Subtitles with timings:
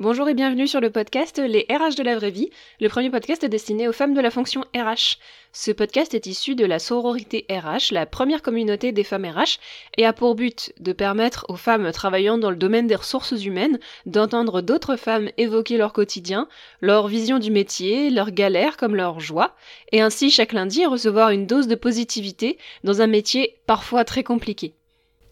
[0.00, 2.48] Bonjour et bienvenue sur le podcast Les RH de la vraie vie,
[2.80, 5.18] le premier podcast destiné aux femmes de la fonction RH.
[5.52, 9.58] Ce podcast est issu de la sororité RH, la première communauté des femmes RH,
[9.98, 13.78] et a pour but de permettre aux femmes travaillant dans le domaine des ressources humaines
[14.06, 16.48] d'entendre d'autres femmes évoquer leur quotidien,
[16.80, 19.54] leur vision du métier, leurs galères comme leurs joies,
[19.92, 24.72] et ainsi chaque lundi recevoir une dose de positivité dans un métier parfois très compliqué.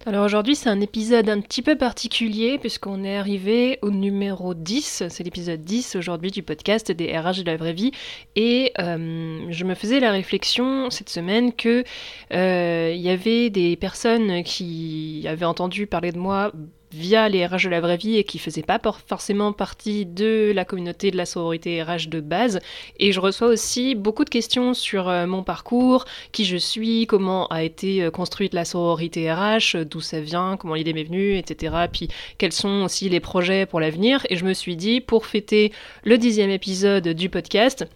[0.09, 5.03] Alors aujourd'hui c'est un épisode un petit peu particulier puisqu'on est arrivé au numéro 10,
[5.11, 7.91] c'est l'épisode 10 aujourd'hui du podcast des RH de la vraie vie.
[8.35, 11.85] Et euh, je me faisais la réflexion cette semaine que
[12.33, 16.53] euh, il y avait des personnes qui avaient entendu parler de moi
[16.93, 20.65] via les RH de la vraie vie et qui faisaient pas forcément partie de la
[20.65, 22.61] communauté de la sororité RH de base.
[22.99, 27.47] Et je reçois aussi beaucoup de questions sur euh, mon parcours, qui je suis, comment
[27.49, 31.75] a été euh, construite la sororité RH, d'où ça vient, comment l'idée m'est venue, etc.
[31.93, 34.27] Puis quels sont aussi les projets pour l'avenir.
[34.31, 35.73] Et je me suis dit, pour fêter
[36.05, 37.87] le dixième épisode du podcast,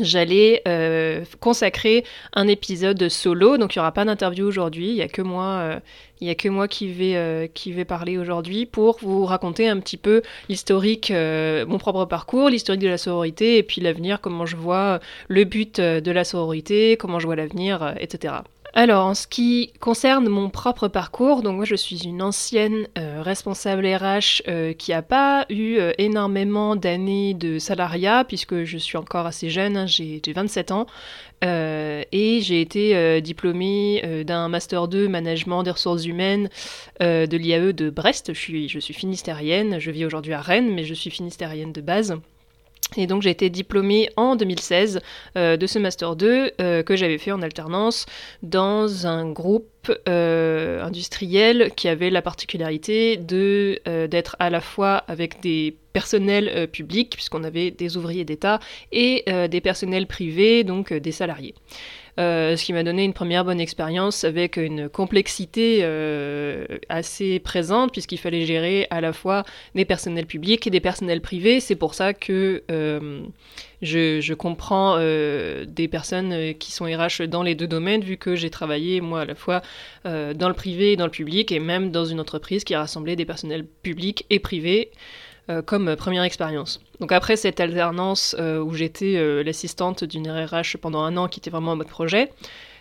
[0.00, 2.04] j'allais euh, consacrer
[2.34, 3.58] un épisode solo.
[3.58, 5.44] Donc il n'y aura pas d'interview aujourd'hui, il n'y a que moi.
[5.44, 5.80] Euh,
[6.22, 9.96] a que moi qui vais, euh, qui vais parler aujourd'hui pour vous raconter un petit
[9.96, 15.00] peu l'historique, mon propre parcours, l'historique de la sororité et puis l'avenir, comment je vois
[15.26, 18.34] le but de la sororité, comment je vois l'avenir, etc.
[18.74, 23.20] Alors, en ce qui concerne mon propre parcours, donc moi je suis une ancienne euh,
[23.20, 28.96] responsable RH euh, qui n'a pas eu euh, énormément d'années de salariat, puisque je suis
[28.96, 30.86] encore assez jeune, hein, j'ai 27 ans,
[31.42, 36.48] et j'ai été diplômée d'un Master 2 Management des ressources humaines
[37.00, 38.32] de l'IAE de Brest.
[38.32, 41.80] Je suis, je suis finistérienne, je vis aujourd'hui à Rennes, mais je suis finistérienne de
[41.80, 42.14] base.
[42.96, 45.00] Et donc j'ai été diplômée en 2016
[45.36, 48.06] euh, de ce Master 2 euh, que j'avais fait en alternance
[48.42, 49.71] dans un groupe
[50.08, 57.10] euh, industriel qui avait la particularité de d'être à la fois avec des personnels publics,
[57.10, 58.60] puisqu'on avait des ouvriers d'État,
[58.92, 61.54] et des personnels privés, donc des salariés.
[62.20, 67.92] Euh, ce qui m'a donné une première bonne expérience avec une complexité euh, assez présente
[67.92, 69.44] puisqu'il fallait gérer à la fois
[69.74, 71.60] des personnels publics et des personnels privés.
[71.60, 72.62] C'est pour ça que
[73.82, 78.50] euh, je, comprends des personnes qui sont RH dans les deux domaines vu que j'ai
[78.50, 79.62] travaillé moi à la fois
[80.04, 83.24] dans le privé et dans le public et même dans une entreprise qui rassemblait des
[83.24, 84.90] personnels publics et privés.
[85.50, 86.80] Euh, comme première expérience.
[87.00, 91.40] Donc après cette alternance euh, où j'étais euh, l'assistante d'une RRH pendant un an qui
[91.40, 92.30] était vraiment en mode projet,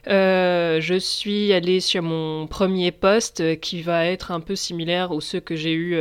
[0.05, 5.39] je suis allée sur mon premier poste qui va être un peu similaire aux ceux
[5.39, 5.97] que j'ai eu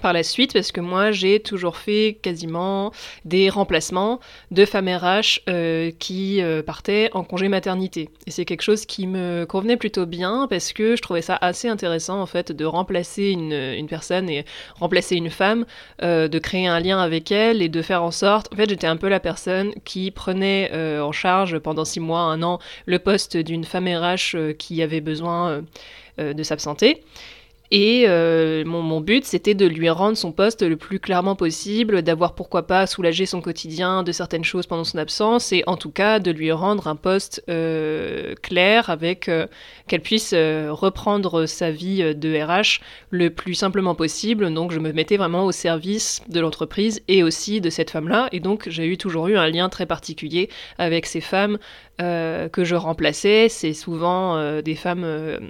[0.00, 2.92] par la suite parce que moi j'ai toujours fait quasiment
[3.24, 8.10] des remplacements de femmes RH euh, qui euh, partaient en congé maternité.
[8.26, 11.68] Et c'est quelque chose qui me convenait plutôt bien parce que je trouvais ça assez
[11.68, 14.44] intéressant en fait de remplacer une, personne et
[14.78, 15.66] remplacer une femme,
[16.02, 18.52] euh, de créer un lien avec elle et de faire en sorte.
[18.52, 22.42] En fait j'étais un peu la personne qui prenait en charge pendant six mois, un
[22.42, 25.62] an, le poste d'une femme RH qui avait besoin
[26.18, 27.02] de s'absenter.
[27.76, 32.36] Et euh, mon, but, c'était de lui rendre son poste le plus clairement possible, d'avoir
[32.36, 36.20] pourquoi pas soulagé son quotidien de certaines choses pendant son absence, et en tout cas
[36.20, 39.48] de lui rendre un poste euh, clair avec euh,
[39.88, 42.80] qu'elle puisse reprendre sa vie de RH
[43.10, 44.54] le plus simplement possible.
[44.54, 48.28] Donc je me mettais vraiment au service de l'entreprise et aussi de cette femme-là.
[48.30, 50.48] Et donc j'ai toujours eu un lien très particulier
[50.78, 51.58] avec ces femmes
[51.98, 53.48] que je remplaçais.
[53.48, 55.40] C'est souvent des femmes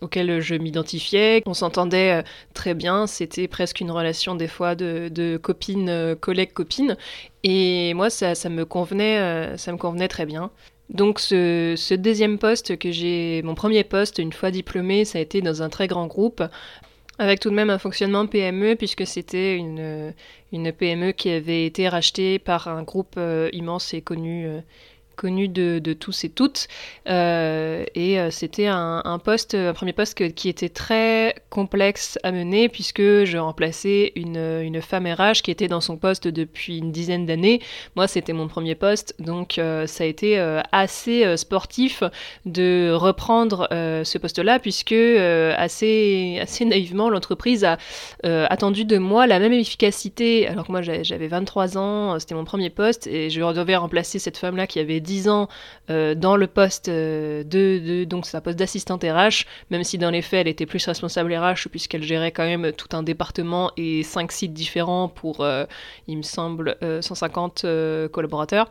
[0.00, 2.22] auxquelles je m'identifiais on s'entendait euh,
[2.52, 6.96] très bien, c'était presque une relation des fois de, de copine, euh, collègue, copine.
[7.42, 10.50] Et moi, ça, me convenait, euh, ça me convenait très bien.
[10.90, 15.40] Donc ce, deuxième poste que j'ai, mon premier poste une fois diplômé, ça a été
[15.40, 16.42] dans un très grand groupe,
[17.18, 20.12] avec tout de même un fonctionnement PME, puisque c'était une,
[20.52, 23.18] une PME qui avait été rachetée par un groupe
[23.52, 24.46] immense et connu
[25.16, 26.68] connu de, tous et toutes.
[27.08, 32.68] Euh, et euh, c'était un, poste, un premier poste qui était très complexe à mener
[32.68, 37.26] puisque je remplaçais une, une, femme RH qui était dans son poste depuis une dizaine
[37.26, 37.60] d'années.
[37.96, 40.38] Moi, c'était mon premier poste, donc euh, ça a été
[40.72, 42.02] assez sportif
[42.44, 47.78] de reprendre ce poste-là puisque assez, assez naïvement, l'entreprise a
[48.22, 52.70] attendu de moi la même efficacité alors que moi j'avais 23 ans, c'était mon premier
[52.70, 55.48] poste et je devais remplacer cette femme-là qui avait 10 ans
[55.90, 60.40] euh, dans le poste euh, de, donc poste d'assistante RH, même si dans les faits
[60.40, 64.54] elle était plus responsable RH puisqu'elle gérait quand même tout un département et cinq sites
[64.54, 65.66] différents pour, euh,
[66.08, 67.66] il me semble, 150
[68.10, 68.68] collaborateurs.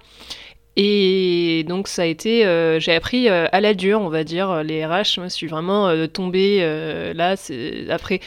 [0.75, 2.41] Et donc ça a été,
[2.79, 5.17] j'ai appris à la dure, on va dire, les RH.
[5.17, 6.61] Moi, je suis vraiment tombée
[7.13, 7.35] là.
[7.89, 8.21] Après,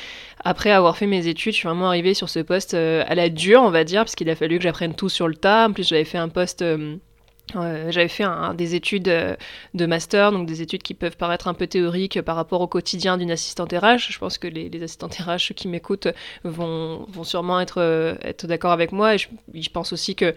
[0.44, 3.62] après avoir fait mes études, je suis vraiment arrivée sur ce poste à la dure,
[3.62, 5.68] on va dire, parce qu'il a fallu que j'apprenne tout sur le tas.
[5.68, 6.64] En plus, j'avais fait un poste
[7.54, 8.24] j'avais fait
[8.56, 9.36] des études euh,
[9.74, 13.18] de master, donc des études qui peuvent paraître un peu théoriques par rapport au quotidien
[13.18, 14.10] d'une assistante RH.
[14.10, 16.08] Je pense que les, assistantes RH qui m'écoutent
[16.44, 19.14] vont, vont sûrement être, euh, être d'accord avec moi.
[19.14, 20.34] Et je, je pense aussi que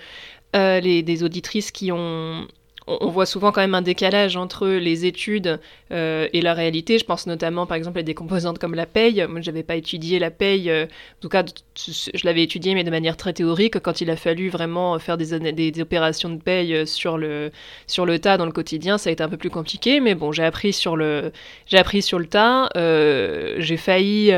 [0.55, 2.47] euh, les, des auditrices qui ont
[2.89, 5.59] on, voit souvent quand même un décalage entre les études
[5.91, 6.97] euh, et la réalité.
[6.97, 9.25] Je pense notamment, par exemple, à des composantes comme la paye.
[9.29, 10.69] Moi, je n'avais pas étudié la paye.
[10.69, 11.43] Euh, en tout cas,
[11.75, 13.79] je l'avais étudié, mais de manière très théorique.
[13.79, 17.51] Quand il a fallu vraiment faire des, des, opérations de paye euh, sur le,
[17.87, 19.99] sur le tas dans le quotidien, ça a été un peu plus compliqué.
[19.99, 21.31] Mais bon, j'ai appris sur le,
[21.67, 22.69] j'ai appris sur le tas.
[22.75, 24.31] j'ai failli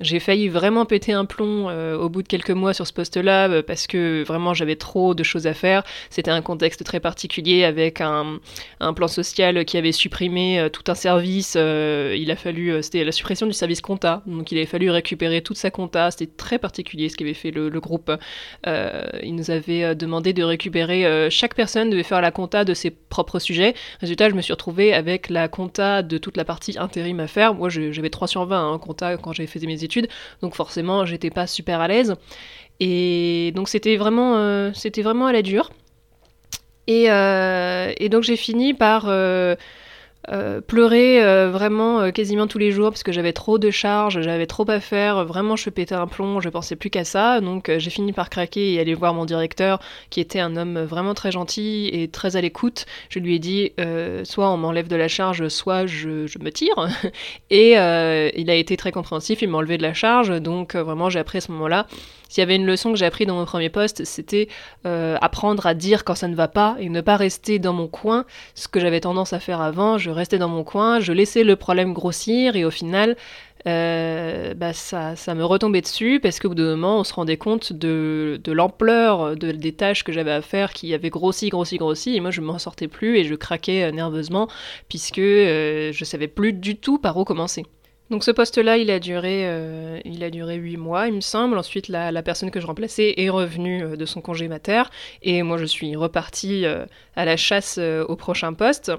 [0.00, 3.48] j'ai failli vraiment péter un plomb euh, au bout de quelques mois sur ce poste-là
[3.48, 5.84] euh, parce que vraiment j'avais trop de choses à faire.
[6.10, 8.38] C'était un contexte très particulier avec un,
[8.94, 11.54] plan social qui avait supprimé euh, tout un service.
[11.54, 15.56] il a fallu, c'était la suppression du service compta, donc il avait fallu récupérer toute
[15.56, 16.10] sa compta.
[16.10, 18.10] C'était très particulier ce qu'avait fait le, groupe.
[18.64, 23.38] il nous avait demandé de récupérer, chaque personne devait faire la compta de ses propres
[23.38, 23.74] sujets.
[24.00, 27.54] Résultat, je me suis retrouvée avec la compta de toute la partie intérim à faire.
[27.54, 29.84] Moi, j'avais 3 sur 20 hein, compta quand j'ai fait mes
[30.42, 32.14] donc forcément j'étais pas super à l'aise.
[32.80, 35.70] Et donc c'était vraiment, euh, c'était vraiment à la dure.
[36.86, 39.06] Et, euh, et donc j'ai fini par
[40.32, 44.20] euh, pleurer euh, vraiment euh, quasiment tous les jours parce que j'avais trop de charges,
[44.22, 47.40] j'avais trop à faire, vraiment je pétais un plomb, je pensais plus qu'à ça.
[47.40, 49.78] Donc j'ai fini par craquer et aller voir mon directeur
[50.10, 52.86] qui était un homme vraiment très gentil et très à l'écoute.
[53.08, 53.72] Je lui ai dit
[54.24, 56.88] soit on m'enlève de la charge, soit je, me tire.
[57.50, 60.40] et il a été très compréhensif, il m'a enlevé de la charge.
[60.40, 61.86] Donc vraiment j'ai appris à ce moment-là
[62.28, 64.48] s'il y avait une leçon que j'ai appris dans mon premier poste, c'était
[64.84, 68.24] apprendre à dire quand ça ne va pas et ne pas rester dans mon coin,
[68.54, 69.98] ce que j'avais tendance à faire avant.
[70.16, 73.16] Restais dans mon coin, je laissais le problème grossir et au final,
[73.66, 77.36] euh, bah ça, ça, me retombait dessus parce qu'au bout d'un moment, on se rendait
[77.36, 82.14] compte de, l'ampleur de, des tâches que j'avais à faire qui avaient grossi, grossi, grossi
[82.14, 84.46] et moi je m'en sortais plus et je craquais euh, nerveusement
[84.88, 87.66] puisque euh, je savais plus du tout par où commencer.
[88.08, 89.50] Donc ce poste-là, il a duré,
[90.04, 91.58] il a duré huit mois, il me semble.
[91.58, 94.84] Ensuite, la, personne que je remplaçais est revenue de son congé mater,
[95.22, 96.66] et moi je suis repartie
[97.16, 98.92] à la chasse au prochain poste.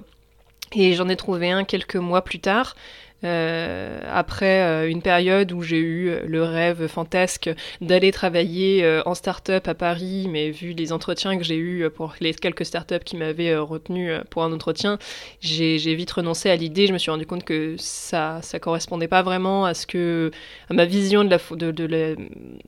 [0.74, 2.76] Et j'en ai trouvé un quelques mois plus tard.
[3.24, 7.50] Euh, après euh, une période où j'ai eu le rêve fantasque
[7.82, 12.14] d'aller travailler euh, en start-up à Paris, mais vu les entretiens que j'ai eus pour
[12.20, 15.00] les quelques start-up qui m'avaient retenu pour un entretien,
[15.42, 16.86] j'ai vite renoncé à l'idée.
[16.86, 20.32] Je me suis rendu compte que ça ça correspondait pas vraiment à ce que
[20.70, 22.16] à ma vision de la, de, la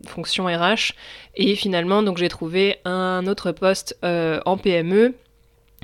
[0.07, 0.93] fonction RH.
[1.35, 5.13] Et finalement, j'ai trouvé un autre poste en PME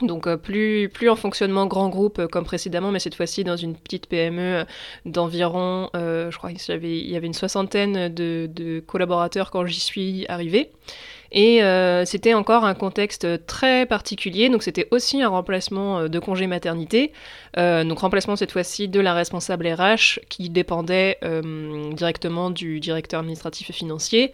[0.02, 3.76] donc euh, plus, en fonctionnement grand groupe euh, comme précédemment, mais cette fois-ci dans une
[3.76, 4.64] petite PME euh,
[5.06, 10.72] d'environ, je crois qu'il y avait, une soixantaine de, de collaborateurs quand j'y suis arrivée.
[11.32, 11.62] Et
[12.06, 17.12] c'était encore un contexte très particulier, donc c'était aussi un remplacement de congé maternité,
[17.58, 21.18] donc remplacement cette fois-ci de la responsable RH qui dépendait
[21.92, 24.32] directement du directeur administratif et financier.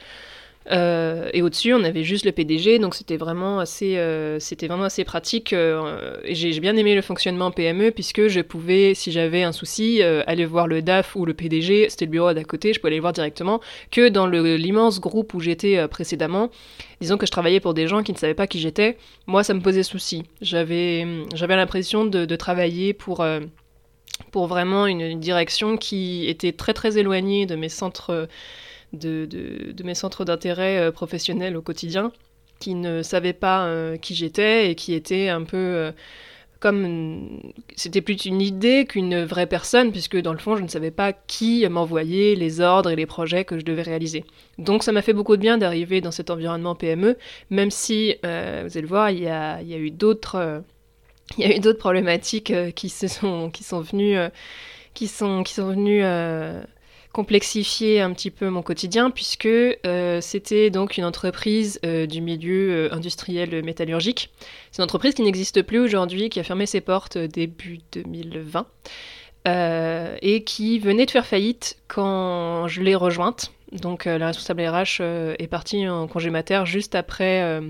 [0.70, 4.84] Euh, et au-dessus, on avait juste le PDG, donc c'était vraiment assez, euh, c'était vraiment
[4.84, 5.54] assez pratique.
[5.54, 10.46] Euh, j'ai bien aimé le fonctionnement PME puisque je pouvais, si j'avais un souci, aller
[10.46, 13.02] voir le DAF ou le PDG, c'était le bureau d'à côté, je pouvais aller le
[13.02, 13.60] voir directement.
[13.90, 16.50] Que dans l'immense groupe où j'étais précédemment,
[17.00, 19.54] disons que je travaillais pour des gens qui ne savaient pas qui j'étais, moi ça
[19.54, 20.24] me posait souci.
[20.42, 23.26] J'avais, j'avais l'impression de, travailler pour
[24.32, 28.28] pour vraiment une, direction qui était très très éloignée de mes centres
[28.94, 32.12] de, mes centres d'intérêt euh, professionnels au quotidien,
[32.60, 35.92] qui ne savaient pas euh, qui j'étais et qui étaient un peu euh,
[36.60, 37.40] comme
[37.76, 41.12] c'était plus une idée qu'une vraie personne, puisque dans le fond, je ne savais pas
[41.12, 44.26] qui m'envoyait les ordres et les projets que je devais réaliser.
[44.60, 47.18] Donc ça m'a fait beaucoup de bien d'arriver dans cet environnement PME,
[47.50, 50.62] même si, vous allez le voir, il y a, y a eu d'autres...
[51.40, 54.18] il y a eu d'autres problématiques qui se sont qui sont venues
[54.94, 56.04] qui sont qui sont venues
[57.12, 62.72] complexifier un petit peu mon quotidien puisque euh, c'était donc une entreprise euh, du milieu
[62.72, 64.32] euh, industriel métallurgique.
[64.72, 68.68] C'est une entreprise qui n'existe plus aujourd'hui, qui a fermé ses portes début 2020
[70.22, 73.52] et qui venait de faire faillite quand je l'ai rejointe.
[73.72, 75.02] Donc la responsable RH
[75.40, 77.62] est partie en congé mater juste après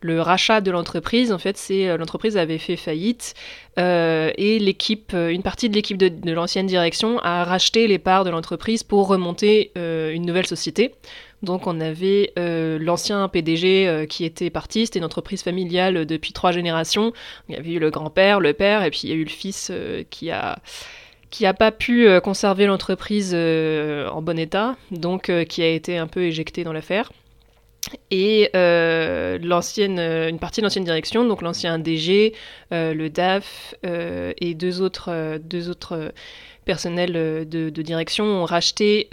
[0.00, 1.30] le rachat de l'entreprise.
[1.30, 3.34] En fait, c'est l'entreprise avait fait faillite
[3.78, 8.24] euh, et l'équipe, euh, une partie de l'équipe de, l'ancienne direction a racheté les parts
[8.24, 10.94] de l'entreprise pour remonter euh, une nouvelle société.
[11.42, 16.32] Donc on avait euh, l'ancien PDG euh, qui était parti, c'était une entreprise familiale depuis
[16.32, 17.12] trois générations.
[17.48, 19.30] Il y avait eu le grand-père, le père, et puis il y a eu le
[19.30, 19.72] fils
[20.10, 20.58] qui a
[21.32, 26.22] qui n'a pas pu conserver l'entreprise en bon état, donc qui a été un peu
[26.22, 27.10] éjecté dans l'affaire.
[28.12, 32.34] Et l'ancienne, une partie de l'ancienne direction, donc l'ancien DG,
[32.70, 36.12] le DAF et deux autres, deux autres
[36.64, 37.12] personnels
[37.48, 39.08] de, direction ont racheté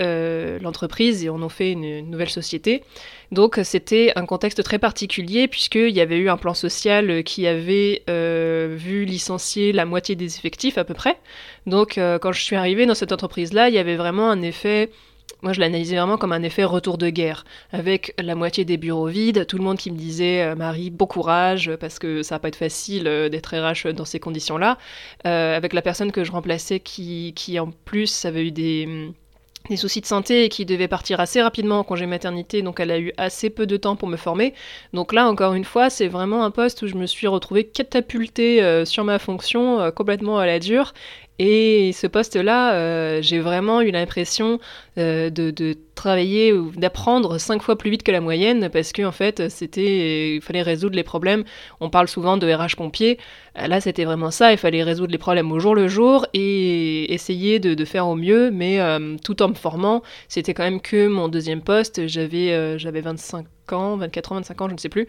[0.62, 2.84] l'entreprise et en ont fait une nouvelle société.
[3.32, 8.02] Donc c'était un contexte très particulier puisqu'il y avait eu un plan social qui avait
[8.10, 11.18] euh, vu licencier la moitié des effectifs à peu près.
[11.68, 14.90] Donc euh, quand je suis arrivée dans cette entreprise-là, il y avait vraiment un effet...
[15.42, 19.08] Moi, je l'analysais vraiment comme un effet retour de guerre, avec la moitié des bureaux
[19.08, 22.40] vides, tout le monde qui me disait euh, Marie, bon courage, parce que ça va
[22.40, 24.78] pas être facile d'être RH dans ces conditions-là,
[25.24, 29.12] avec la personne que je remplaçais qui, qui en plus avait eu des
[29.70, 32.92] des soucis de santé et qui devait partir assez rapidement en congé maternité, donc elle
[32.92, 34.54] a eu assez peu de temps pour me former.
[34.94, 38.64] Donc là, encore une fois, c'est vraiment un poste où je me suis retrouvée catapultée
[38.64, 40.94] euh, sur ma fonction, euh, complètement à la dure,
[41.40, 44.60] et ce poste-là, euh, j'ai vraiment eu l'impression
[44.98, 49.12] euh, de, travailler ou d'apprendre cinq fois plus vite que la moyenne parce qu'en en
[49.14, 51.46] fait, c'était, il fallait résoudre les problèmes.
[51.80, 53.20] On parle souvent de RH pompier.
[53.58, 54.52] Euh, là, c'était vraiment ça.
[54.52, 58.52] Il fallait résoudre les problèmes au jour le jour et essayer de, faire au mieux,
[58.52, 58.80] mais
[59.24, 60.04] tout en me formant.
[60.28, 62.08] C'était quand même que mon deuxième poste.
[62.08, 65.08] J'avais, j'avais 25 ans, 24 ans, 25 ans, je ne sais plus.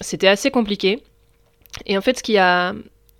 [0.00, 1.02] c'était assez compliqué.
[1.86, 2.74] Et en fait, ce qui a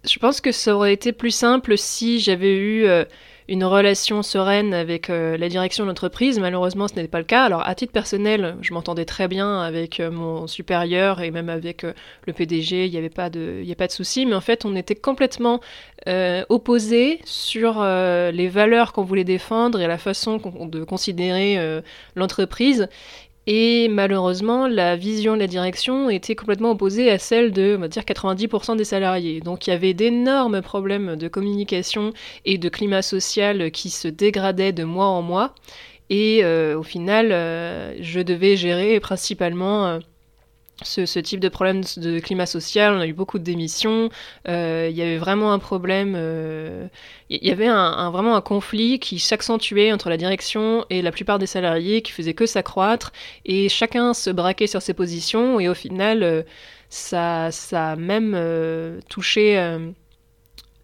[0.04, 3.04] je pense que ça aurait été plus simple si j'avais eu euh,
[3.46, 6.40] une relation sereine avec euh, la direction de l'entreprise.
[6.40, 7.44] Malheureusement, ce n'était pas le cas.
[7.44, 11.82] Alors, à titre personnel, je m'entendais très bien avec euh, mon supérieur et même avec
[11.82, 12.86] le PDG.
[12.86, 14.26] Il n'y avait pas de, il pas de souci.
[14.26, 15.60] Mais en fait, on était complètement
[16.48, 21.80] opposés sur les valeurs qu'on voulait défendre et la façon de considérer
[22.16, 22.88] l'entreprise.
[23.46, 27.88] Et malheureusement, la vision de la direction était complètement opposée à celle de, on va
[27.88, 29.40] dire, 90% des salariés.
[29.40, 32.12] Donc il y avait d'énormes problèmes de communication
[32.44, 35.54] et de climat social qui se dégradaient de mois en mois.
[36.08, 39.98] Et euh, au final, euh, je devais gérer principalement
[40.86, 42.94] ce, type de problème de climat social.
[42.94, 44.10] On a eu beaucoup de démissions.
[44.48, 46.14] Euh, il y avait vraiment un problème.
[46.16, 46.86] Euh,
[47.30, 51.38] il y avait un, vraiment un conflit qui s'accentuait entre la direction et la plupart
[51.38, 53.12] des salariés, qui faisait que s'accroître.
[53.44, 55.60] Et chacun se braquait sur ses positions.
[55.60, 56.42] Et au final, euh,
[56.88, 58.36] ça, ça a même
[59.08, 59.56] touché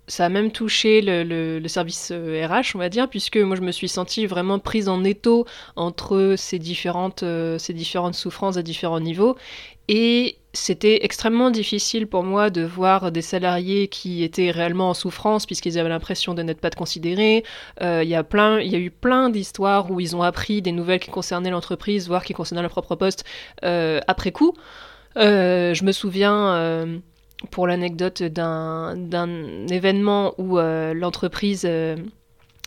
[0.07, 3.89] ça a même touché le, service RH, on va dire, puisque moi je me suis
[3.89, 5.45] sentie vraiment prise en étau
[5.77, 7.23] entre ces différentes,
[7.59, 9.37] ces différentes souffrances à différents niveaux.
[9.89, 15.47] Et c'était extrêmement difficile pour moi de voir des salariés qui étaient réellement en souffrance
[15.47, 17.45] puisqu'ils avaient l'impression de n'être pas considérés.
[17.83, 18.23] Euh, il y, a
[18.79, 22.63] eu plein d'histoires où ils ont appris des nouvelles qui concernaient l'entreprise, voire qui concernaient
[22.63, 23.25] leur propre poste
[23.63, 24.55] après coup.
[25.17, 27.01] je me souviens
[27.51, 31.97] pour l'anecdote d'un événement où euh, l'entreprise euh,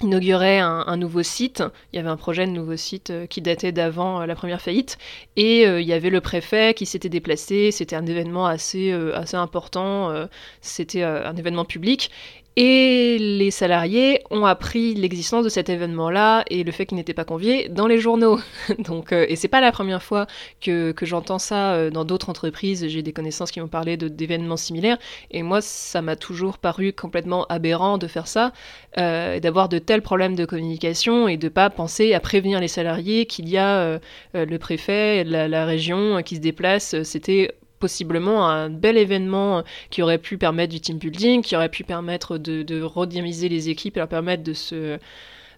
[0.02, 1.64] inaugurait un, nouveau site.
[1.92, 4.98] Il y avait un projet de nouveau site euh, qui datait d'avant la première faillite.
[5.36, 7.72] Et il y avait le préfet qui s'était déplacé.
[7.72, 8.94] C'était un événement assez
[9.34, 10.28] important.
[10.62, 12.12] C'était un événement public.
[12.58, 17.24] Et les salariés ont appris l'existence de cet événement-là et le fait qu'il n'était pas
[17.24, 18.42] convié dans les journaux.
[18.80, 20.28] Donc, euh, et c'est pas la première fois
[20.60, 22.86] que, j'entends ça euh, dans d'autres entreprises.
[22.90, 24.98] J'ai des connaissances qui m'ont parlé d'événements similaires.
[25.32, 28.52] Et moi, ça m'a toujours paru complètement aberrant de faire ça,
[28.98, 33.28] euh, d'avoir de tels problèmes de communication et de pas penser à prévenir les salariés
[33.28, 34.00] qu'il y a
[34.34, 37.02] le préfet, la, la région qui se déplace.
[37.04, 41.84] C'était possiblement un bel événement qui aurait pu permettre du team building, qui aurait pu
[41.84, 44.98] permettre de, redynamiser les équipes et leur permettre de se,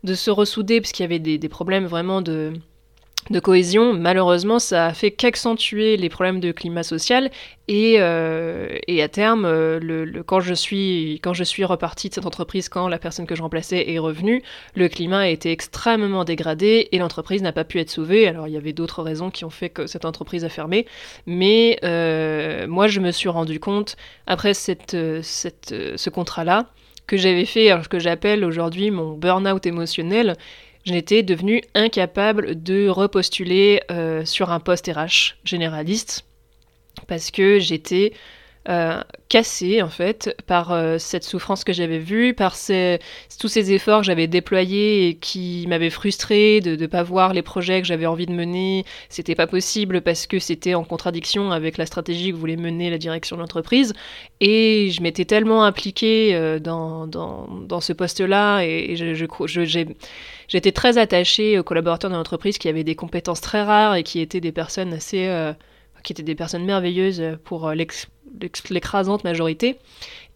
[0.03, 2.53] de se ressouder, parce qu'il y avait des problèmes vraiment de,
[3.29, 7.31] de cohésion, malheureusement, ça a fait qu'accentuer les problèmes de climat social
[7.67, 12.99] et, euh, à terme, euh, quand, je suis, quand repartie de cette entreprise, quand la
[12.99, 14.43] personne que je remplaçais est revenue,
[14.75, 18.27] le climat a été extrêmement dégradé et l'entreprise n'a pas pu être sauvée.
[18.27, 20.85] Alors il y avait d'autres raisons qui ont fait que cette entreprise a fermé,
[21.25, 23.95] mais euh, moi je me suis rendu compte,
[24.27, 26.67] après cette, cette, ce contrat-là,
[27.07, 30.35] que j'avais fait ce que j'appelle aujourd'hui mon burn-out émotionnel,
[30.85, 36.25] j'étais devenue incapable de repostuler euh, sur un poste RH généraliste
[37.07, 38.13] parce que j'étais
[38.69, 43.99] euh, cassée en fait par euh, cette souffrance que j'avais vue, par tous ces efforts
[43.99, 48.05] que j'avais déployés et qui m'avaient frustrée de ne pas voir les projets que j'avais
[48.05, 48.85] envie de mener.
[49.09, 52.97] C'était pas possible parce que c'était en contradiction avec la stratégie que voulait mener la
[52.97, 53.93] direction de l'entreprise.
[54.39, 59.93] Et je m'étais tellement impliquée euh, dans, dans, dans, ce poste-là et, je,
[60.47, 64.21] j'étais très attachée aux collaborateurs de l'entreprise qui avaient des compétences très rares et qui
[64.21, 65.27] étaient des personnes assez
[66.03, 68.07] qui étaient des personnes merveilleuses pour l'ex
[68.69, 69.77] l'écrasante majorité.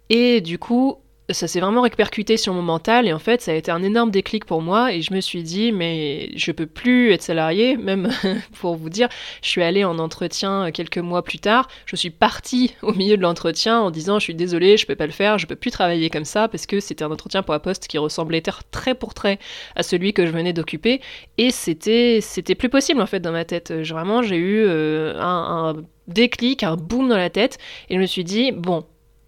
[0.10, 0.98] Et du coup,
[1.30, 4.12] ça s'est vraiment répercuté sur mon mental et en fait ça a été un énorme
[4.12, 8.10] déclic pour moi et je me suis dit mais je peux plus être salarié même
[8.62, 9.10] pour vous dire.
[9.42, 11.68] Je suis allée en entretien quelques mois plus tard.
[11.86, 15.06] Je suis partie au milieu de l'entretien en disant je suis désolée je peux pas
[15.06, 17.60] le faire je peux plus travailler comme ça parce que c'était un entretien pour un
[17.60, 18.42] poste qui ressemblait
[18.72, 19.38] très pour très
[19.76, 21.02] à celui que je venais d'occuper
[21.38, 23.72] et c'était c'était plus possible en fait dans ma tête.
[23.74, 25.76] Vraiment j'ai eu euh, un
[26.08, 27.58] déclic un boom dans la tête
[27.90, 28.86] et je me suis dit bon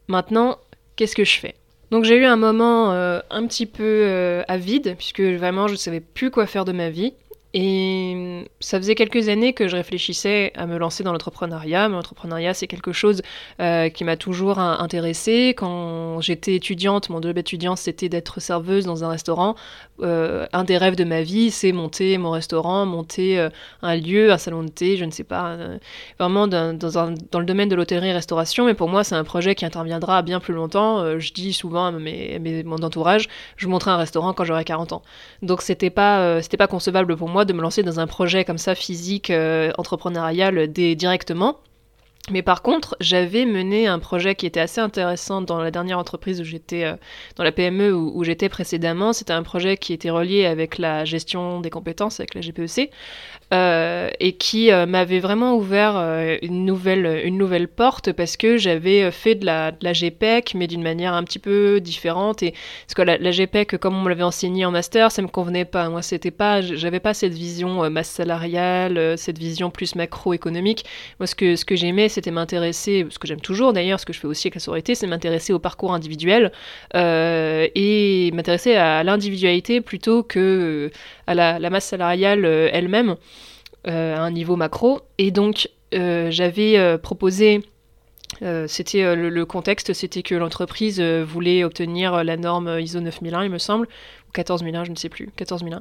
[0.08, 0.58] maintenant
[0.96, 1.58] qu'est-ce que je fais?
[1.91, 5.74] Donc j'ai eu un moment euh, un petit peu euh, à vide, puisque vraiment je
[5.74, 7.13] ne savais plus quoi faire de ma vie.
[7.56, 11.88] Et ça faisait quelques années que je réfléchissais à me lancer dans l'entrepreneuriat.
[11.88, 13.24] L'entrepreneuriat, c'est quelque chose
[13.60, 15.56] euh, qui m'a toujours intéressée.
[15.58, 19.56] Quand j'étais étudiante, mon job étudiant, c'était d'être serveuse dans un restaurant.
[20.01, 23.50] Euh, un des rêves de ma vie, c'est monter mon restaurant, monter euh,
[23.82, 25.58] un lieu, un salon de thé, je ne sais pas,
[26.20, 28.65] vraiment dans, le domaine de l'hôtellerie-restauration.
[28.65, 31.18] Mais pour moi, c'est un projet qui interviendra bien plus longtemps.
[31.18, 33.27] je dis souvent à, mes, mon entourage,
[33.58, 35.01] je monterai un restaurant quand j'aurai 40 ans.
[35.41, 38.58] Donc c'était pas, c'était pas concevable pour moi de me lancer dans un projet comme
[38.58, 41.60] ça, physique, euh, entrepreneurial, directement.
[42.31, 46.39] Mais par contre, j'avais mené un projet qui était assez intéressant dans la dernière entreprise
[46.41, 46.96] où j'étais, euh,
[47.36, 49.13] dans la PME où, j'étais précédemment.
[49.13, 52.91] C'était un projet qui était relié avec la gestion des compétences, avec la GPEC,
[53.53, 55.96] euh, et qui euh, m'avait vraiment ouvert
[56.41, 61.13] une, nouvelle, une nouvelle porte parce que j'avais fait de la, GPEC, mais d'une manière
[61.13, 62.44] un petit peu différente.
[62.44, 65.65] Et parce que la, GPEC, comme on me l'avait enseigné en master, ça me convenait
[65.65, 65.89] pas.
[65.89, 70.86] Moi, c'était pas, j'avais pas cette vision masse salariale, cette vision plus macroéconomique.
[71.20, 74.13] Moi, ce que, ce que j'aimais, c'était m'intéresser, ce que j'aime toujours d'ailleurs, ce que
[74.13, 76.51] je fais aussi avec la sororité, c'est m'intéresser au parcours individuel
[76.96, 80.91] euh, et m'intéresser à l'individualité plutôt que
[81.27, 83.15] à la, masse salariale euh, elle-même euh,
[83.86, 85.01] à un niveau macro.
[85.17, 87.63] Et donc j'avais proposé
[88.67, 93.88] c'était le, contexte, c'était que l'entreprise voulait obtenir la norme ISO 9001, il me semble,
[94.33, 95.75] 14 000, je ne sais plus, 14 000.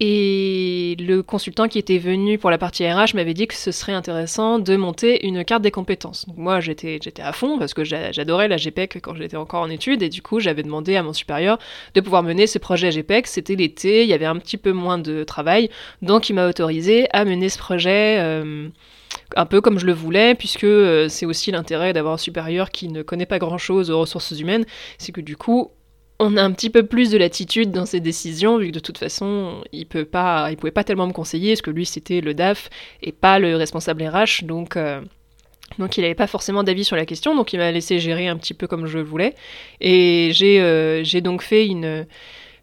[0.00, 3.92] Et le consultant qui était venu pour la partie RH m'avait dit que ce serait
[3.92, 6.26] intéressant de monter une carte des compétences.
[6.36, 10.02] Moi, j'étais, j'étais à fond parce que j'adorais la GPEC quand j'étais encore en études
[10.02, 11.58] et du coup, j'avais demandé à mon supérieur
[11.94, 13.26] de pouvoir mener ce projet GPEC.
[13.26, 17.08] C'était l'été, il y avait un petit peu moins de travail, donc il m'a autorisé
[17.12, 18.18] à mener ce projet.
[18.18, 18.68] Euh,
[19.36, 22.88] un peu comme je le voulais, puisque euh, c'est aussi l'intérêt d'avoir un supérieur qui
[22.88, 24.64] ne connaît pas grand-chose aux ressources humaines,
[24.98, 25.70] c'est que du coup,
[26.22, 28.98] on a un petit peu plus de latitude dans ses décisions, vu que de toute
[28.98, 32.32] façon, il peut pas, il pouvait pas tellement me conseiller, parce que lui c'était le
[32.32, 32.70] DAF
[33.02, 35.00] et pas le responsable RH, donc, euh,
[35.78, 38.36] donc il n'avait pas forcément d'avis sur la question, donc il m'a laissé gérer un
[38.36, 39.34] petit peu comme je voulais.
[39.80, 42.06] Et j'ai euh, donc fait une,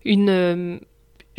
[0.06, 0.80] une,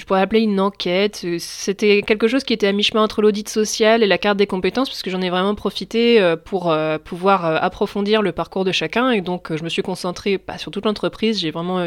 [0.01, 1.27] je pourrais appeler une enquête.
[1.39, 4.89] C'était quelque chose qui était à mi-chemin entre l'audit social et la carte des compétences,
[4.89, 8.73] parce que j'en ai vraiment profité euh, pour euh, pouvoir euh, approfondir le parcours de
[8.73, 9.11] chacun.
[9.11, 11.79] Et donc, je me suis concentrée, pas sur toute l'entreprise, j'ai vraiment,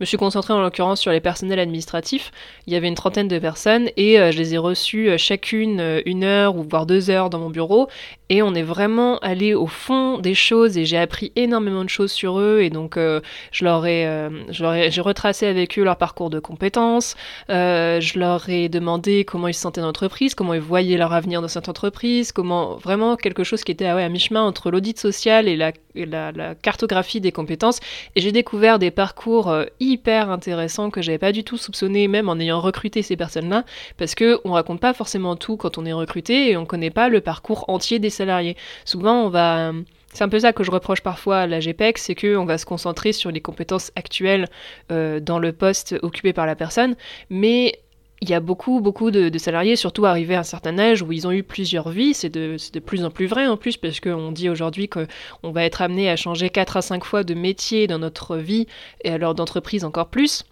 [0.00, 2.30] me suis concentrée en l'occurrence sur les personnels administratifs.
[2.66, 6.56] Il y avait une trentaine de personnes et je les ai reçues chacune une heure
[6.56, 7.88] ou voire deux heures dans mon bureau.
[8.28, 12.12] Et on est vraiment allé au fond des choses et j'ai appris énormément de choses
[12.12, 12.60] sur eux.
[12.60, 13.20] Et donc, je
[13.52, 17.16] je leur ai, j'ai retracé avec eux leur parcours de compétences.
[17.56, 21.12] Euh, je leur ai demandé comment ils se sentaient dans l'entreprise, comment ils voyaient leur
[21.12, 24.98] avenir dans cette entreprise, comment vraiment quelque chose qui était ah à mi-chemin entre l'audit
[24.98, 27.80] social et la, la, cartographie des compétences.
[28.14, 32.28] Et j'ai découvert des parcours euh, hyper intéressants que j'avais pas du tout soupçonné, même
[32.28, 33.64] en ayant recruté ces personnes-là,
[33.96, 37.08] parce que on raconte pas forcément tout quand on est recruté et on connaît pas
[37.08, 38.56] le parcours entier des salariés.
[38.84, 39.72] Souvent, on va
[40.16, 42.64] c'est un peu ça que je reproche parfois à la GPEC, c'est qu'on va se
[42.64, 44.48] concentrer sur les compétences actuelles
[44.90, 46.96] euh, dans le poste occupé par la personne,
[47.28, 47.80] mais
[48.22, 51.26] il y a beaucoup, beaucoup de, salariés, surtout arrivés à un certain âge, où ils
[51.26, 52.14] ont eu plusieurs vies.
[52.14, 55.82] C'est de, plus en plus vrai en plus, parce qu'on dit aujourd'hui qu'on va être
[55.82, 58.66] amené à changer 4 à 5 fois de métier dans notre vie,
[59.04, 60.46] et alors d'entreprise encore plus.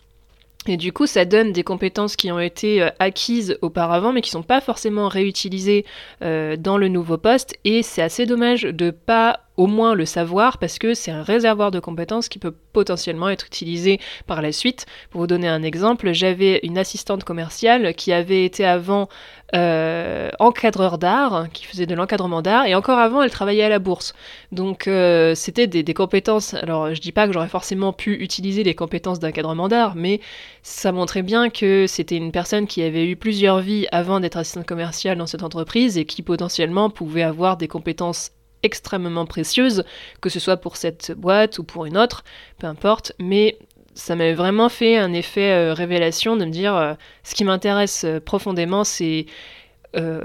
[0.67, 4.31] Et du coup, ça donne des compétences qui ont été euh, acquises auparavant, mais qui
[4.31, 5.85] sont pas forcément réutilisées
[6.23, 7.55] euh, dans le nouveau poste.
[7.65, 11.71] Et c'est assez dommage de pas au moins le savoir parce que c'est un réservoir
[11.71, 14.87] de compétences qui peut potentiellement être utilisé par la suite.
[15.11, 19.09] Pour vous donner un exemple, j'avais une assistante commerciale qui avait été avant
[19.55, 23.79] euh, encadreur d'art, qui faisait de l'encadrement d'art, et encore avant, elle travaillait à la
[23.79, 24.15] bourse.
[24.51, 28.75] Donc euh, c'était des, compétences, alors je dis pas que j'aurais forcément pu utiliser les
[28.75, 30.21] compétences d'encadrement d'art, mais
[30.63, 34.67] ça montrait bien que c'était une personne qui avait eu plusieurs vies avant d'être assistante
[34.67, 38.33] commerciale dans cette entreprise et qui potentiellement pouvait avoir des compétences
[38.65, 39.85] extrêmement précieuse,
[40.21, 42.25] que ce soit pour cette boîte ou pour une autre,
[42.59, 43.59] peu importe, mais
[43.95, 48.05] ça m'a vraiment fait un effet euh, révélation de me dire euh, ce qui m'intéresse
[48.05, 49.27] euh, profondément, c'est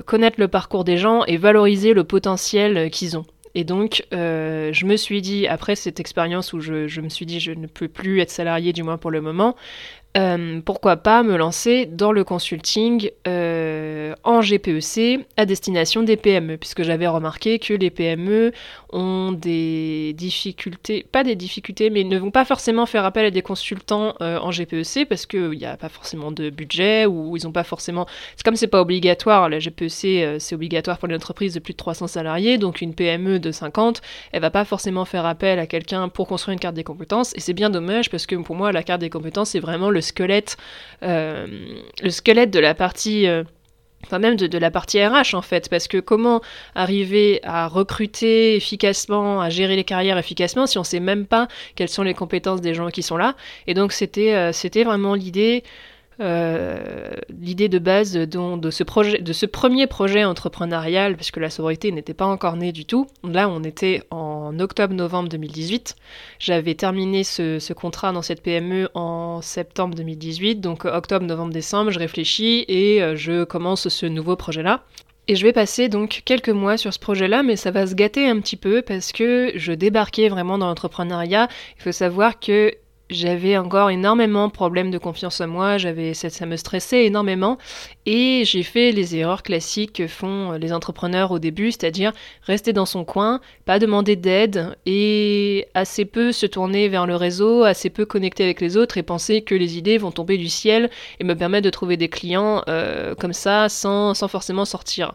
[0.07, 3.25] connaître le parcours des gens et valoriser le potentiel qu'ils ont.
[3.53, 7.39] Et donc, je me suis dit, après cette expérience où je, je, me suis dit,
[7.39, 9.55] je ne peux plus être salarié, du moins pour le moment,
[10.17, 16.57] euh, pourquoi pas me lancer dans le consulting euh, en GPEC à destination des PME,
[16.57, 18.51] puisque j'avais remarqué que les PME
[18.91, 23.43] ont des difficultés, pas des difficultés, mais ne vont pas forcément faire appel à des
[23.43, 27.51] consultants euh, en GPEC parce qu'il n'y a pas forcément de budget ou ils n'ont
[27.51, 28.07] pas forcément.
[28.35, 31.77] C'est comme c'est pas obligatoire, la GPEC c'est obligatoire pour les entreprises de plus de
[31.77, 36.09] 300 salariés, donc une PME de 50, elle va pas forcément faire appel à quelqu'un
[36.09, 38.81] pour construire une carte des compétences, et c'est bien dommage parce que pour moi la
[38.81, 40.57] carte des compétences c'est vraiment le le squelette,
[41.03, 41.45] euh,
[42.01, 43.43] le squelette de la partie euh,
[44.05, 46.41] enfin même de, la partie RH en fait, parce que comment
[46.73, 51.89] arriver à recruter efficacement, à gérer les carrières efficacement si on sait même pas quelles
[51.89, 53.35] sont les compétences des gens qui sont là.
[53.67, 55.63] Et donc c'était euh, c'était vraiment l'idée
[56.19, 62.13] l'idée de base de, ce projet, de ce premier projet entrepreneurial, puisque la sororité n'était
[62.13, 63.07] pas encore née du tout.
[63.23, 65.95] Là, on était en octobre-novembre 2018.
[66.39, 71.99] J'avais terminé ce, contrat dans cette PME en septembre 2018, donc octobre, novembre, décembre, je
[71.99, 74.83] réfléchis et euh, je commence ce nouveau projet-là.
[75.27, 78.27] Et je vais passer donc quelques mois sur ce projet-là, mais ça va se gâter
[78.27, 81.47] un petit peu parce que je débarquais vraiment dans l'entrepreneuriat.
[81.77, 82.73] Il faut savoir que
[83.09, 87.57] j'avais encore énormément de problèmes de confiance en moi, j'avais ça, ça, me stressait énormément.
[88.05, 92.85] Et j'ai fait les erreurs classiques que font les entrepreneurs au début, c'est-à-dire rester dans
[92.85, 98.05] son coin, pas demander d'aide et assez peu se tourner vers le réseau, assez peu
[98.05, 101.35] connecter avec les autres et penser que les idées vont tomber du ciel et me
[101.35, 105.13] permettre de trouver des clients euh, comme ça sans, sans forcément sortir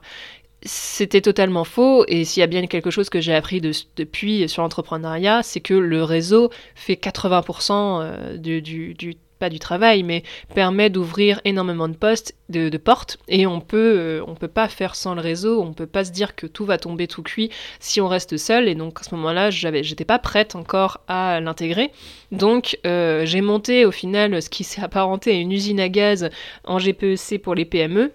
[0.64, 2.04] c'était totalement faux.
[2.08, 5.74] Et s'il y a bien quelque chose que j'ai appris depuis sur l'entrepreneuriat, c'est que
[5.74, 10.22] le réseau fait 80% euh, du, du, pas du travail, mais
[10.54, 13.18] permet d'ouvrir énormément de postes, de, portes.
[13.28, 15.62] Et on peut, euh, on peut pas faire sans le réseau.
[15.62, 17.50] On peut pas se dire que tout va tomber tout cuit
[17.80, 18.68] si on reste seul.
[18.68, 21.90] Et donc à ce moment-là, j'avais, j'étais pas prête encore à l'intégrer.
[22.32, 26.30] Donc euh, j'ai monté au final ce qui s'est apparenté à une usine à gaz
[26.64, 28.12] en GPEC pour les PME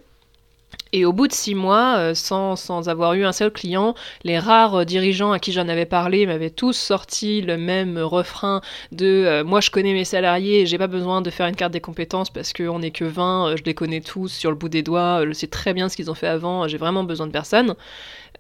[0.92, 4.40] et au bout de six mois, euh, sans, sans, avoir eu un seul client, les
[4.40, 9.44] rares dirigeants à qui j'en avais parlé m'avaient tous sorti le même refrain de euh,
[9.44, 12.54] moi je connais mes salariés, j'ai pas besoin de faire une carte des compétences parce
[12.54, 15.34] qu'on n'est que 20, euh, je les connais tous sur le bout des doigts, je
[15.34, 17.76] sais très bien ce qu'ils ont fait avant, j'ai vraiment besoin de personne.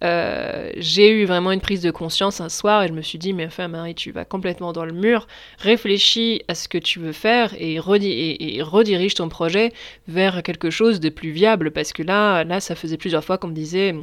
[0.03, 3.33] Euh, j'ai eu vraiment une prise de conscience un soir et je me suis dit,
[3.33, 5.27] mais enfin Marie, tu vas complètement dans le mur,
[5.59, 9.73] réfléchis à ce que tu veux faire et, redirige ton projet
[10.07, 11.71] vers quelque chose de plus viable.
[11.71, 13.95] Parce que là, là ça faisait plusieurs fois qu'on me disait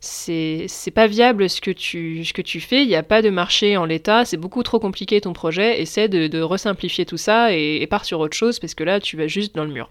[0.00, 4.24] c'est pas viable ce que tu, fais, il n'y a pas de marché en l'état,
[4.24, 8.06] c'est beaucoup trop compliqué ton projet, essaie de, de resimplifier tout ça et, et pars
[8.06, 9.90] sur autre chose parce que là tu vas juste dans le mur.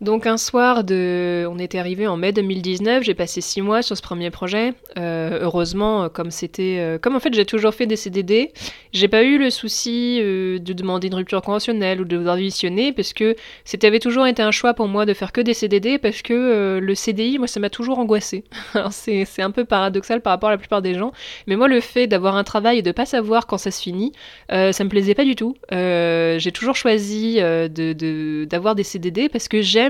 [0.00, 3.98] Donc un soir de, on était arrivé en mai 2019, j'ai passé six mois sur
[3.98, 4.72] ce premier projet.
[4.96, 8.50] Euh, heureusement, comme c'était, euh, comme en fait j'ai toujours fait des CDD,
[8.94, 13.12] j'ai pas eu le souci euh, de demander une rupture conventionnelle ou de démissionner parce
[13.12, 13.36] que
[13.66, 16.78] c'était avait toujours été un choix pour moi de faire que des CDD parce que
[16.80, 18.44] le CDI, moi ça m'a toujours angoissé.
[18.90, 21.12] C'est, un peu paradoxal par rapport à la plupart des gens,
[21.46, 24.12] mais moi le fait d'avoir un travail et de pas savoir quand ça se finit,
[24.48, 25.56] ça me plaisait pas du tout.
[25.70, 29.89] j'ai toujours choisi d'avoir des CDD parce que j'aime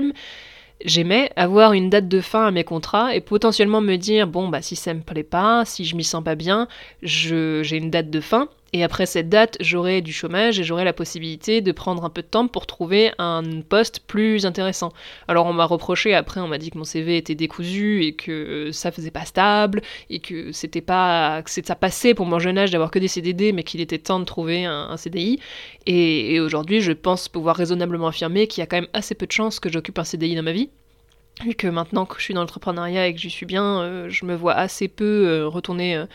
[0.83, 4.61] j'aimais avoir une date de fin à mes contrats et potentiellement me dire bon bah
[4.61, 6.67] si ça me plaît pas, si je m'y sens pas bien,
[7.01, 10.93] j'ai une date de fin et après cette date, j'aurai du chômage et j'aurai la
[10.93, 14.93] possibilité de prendre un peu de temps pour trouver un poste plus intéressant.
[15.27, 18.71] Alors on m'a reproché après, on m'a dit que mon CV était décousu et que
[18.71, 22.71] ça faisait pas stable et que c'était pas que ça passait pour mon jeune âge
[22.71, 25.39] d'avoir que des CDD, mais qu'il était temps de trouver un, CDI.
[25.85, 29.31] Et, aujourd'hui, je pense pouvoir raisonnablement affirmer qu'il y a quand même assez peu de
[29.31, 30.69] chances que j'occupe un CDI dans ma vie.
[31.43, 34.25] Vu que maintenant que je suis dans l'entrepreneuriat et que j'y suis bien, euh, je
[34.25, 36.05] me vois assez peu euh, retourner euh,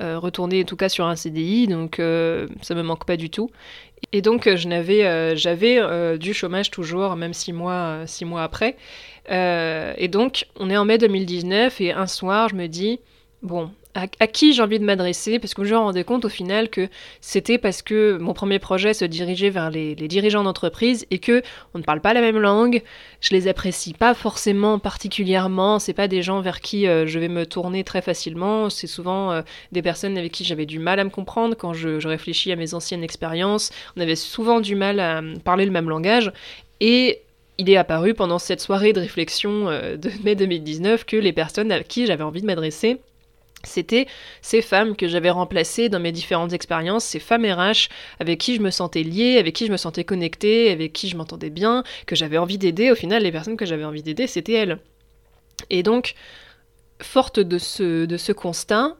[0.00, 3.30] euh, retourner en tout cas sur un CDI, donc euh, ça me manque pas du
[3.30, 3.50] tout.
[4.12, 8.76] Et donc euh, je n'avais, j'avais du chômage toujours, même six mois, six mois après.
[9.28, 13.00] et donc on est en mai 2019 et un soir je me dis
[13.42, 13.70] bon
[14.20, 16.88] à, qui j'ai envie de m'adresser, parce que je me rendais compte au final que
[17.20, 21.42] c'était parce que mon premier projet se dirigeait vers les, dirigeants d'entreprise et que
[21.74, 22.82] on ne parle pas la même langue,
[23.20, 27.28] je les apprécie pas forcément particulièrement, c'est pas des gens vers qui euh, je vais
[27.28, 31.04] me tourner très facilement, c'est souvent euh, des personnes avec qui j'avais du mal à
[31.04, 35.00] me comprendre quand je, je réfléchis à mes anciennes expériences, on avait souvent du mal
[35.00, 36.32] à parler le même langage
[36.80, 37.20] et
[37.58, 41.72] il est apparu pendant cette soirée de réflexion euh, de mai 2019 que les personnes
[41.72, 43.00] à qui j'avais envie de m'adresser
[43.64, 44.06] c'était
[44.40, 47.88] ces femmes que j'avais remplacées dans mes différentes expériences, ces femmes RH
[48.20, 51.16] avec qui je me sentais liée, avec qui je me sentais connectée, avec qui je
[51.16, 52.90] m'entendais bien, que j'avais envie d'aider.
[52.90, 54.78] Au final, les personnes que j'avais envie d'aider, c'était elles.
[55.70, 56.14] Et donc,
[57.02, 58.96] forte de ce, de ce constat,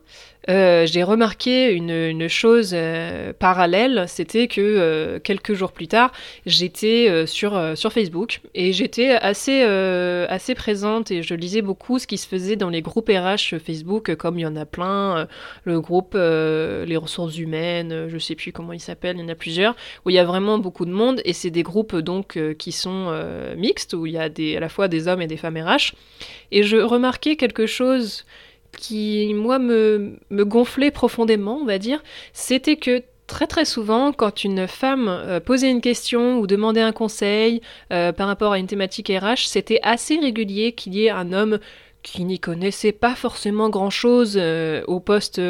[0.48, 6.10] euh, j'ai remarqué une, chose euh, parallèle, c'était que euh, quelques jours plus tard,
[6.46, 12.18] j'étais sur, sur Facebook et j'étais assez, assez présente et je lisais beaucoup ce qui
[12.18, 15.26] se faisait dans les groupes RH Facebook, comme il y en a plein,
[15.64, 19.34] le groupe Les ressources humaines, je sais plus comment il s'appelle, il y en a
[19.34, 22.72] plusieurs, où il y a vraiment beaucoup de monde et c'est des groupes donc qui
[22.72, 23.12] sont
[23.56, 25.94] mixtes, où il y a à la fois des hommes et des femmes RH.
[26.50, 28.24] Et je remarquais quelque chose
[28.76, 32.02] qui, moi, me, gonflait profondément, on va dire,
[32.32, 36.92] c'était que très très souvent, quand une femme euh, posait une question ou demandait un
[36.92, 37.60] conseil
[37.92, 41.58] euh, par rapport à une thématique RH, c'était assez régulier qu'il y ait un homme
[42.02, 45.40] qui n'y connaissait pas forcément grand-chose euh, au poste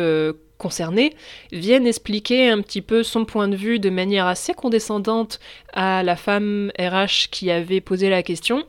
[0.57, 1.15] concerné
[1.53, 5.39] vienne expliquer un petit peu son point de vue de manière assez condescendante
[5.73, 8.65] à la femme RH qui avait posé la question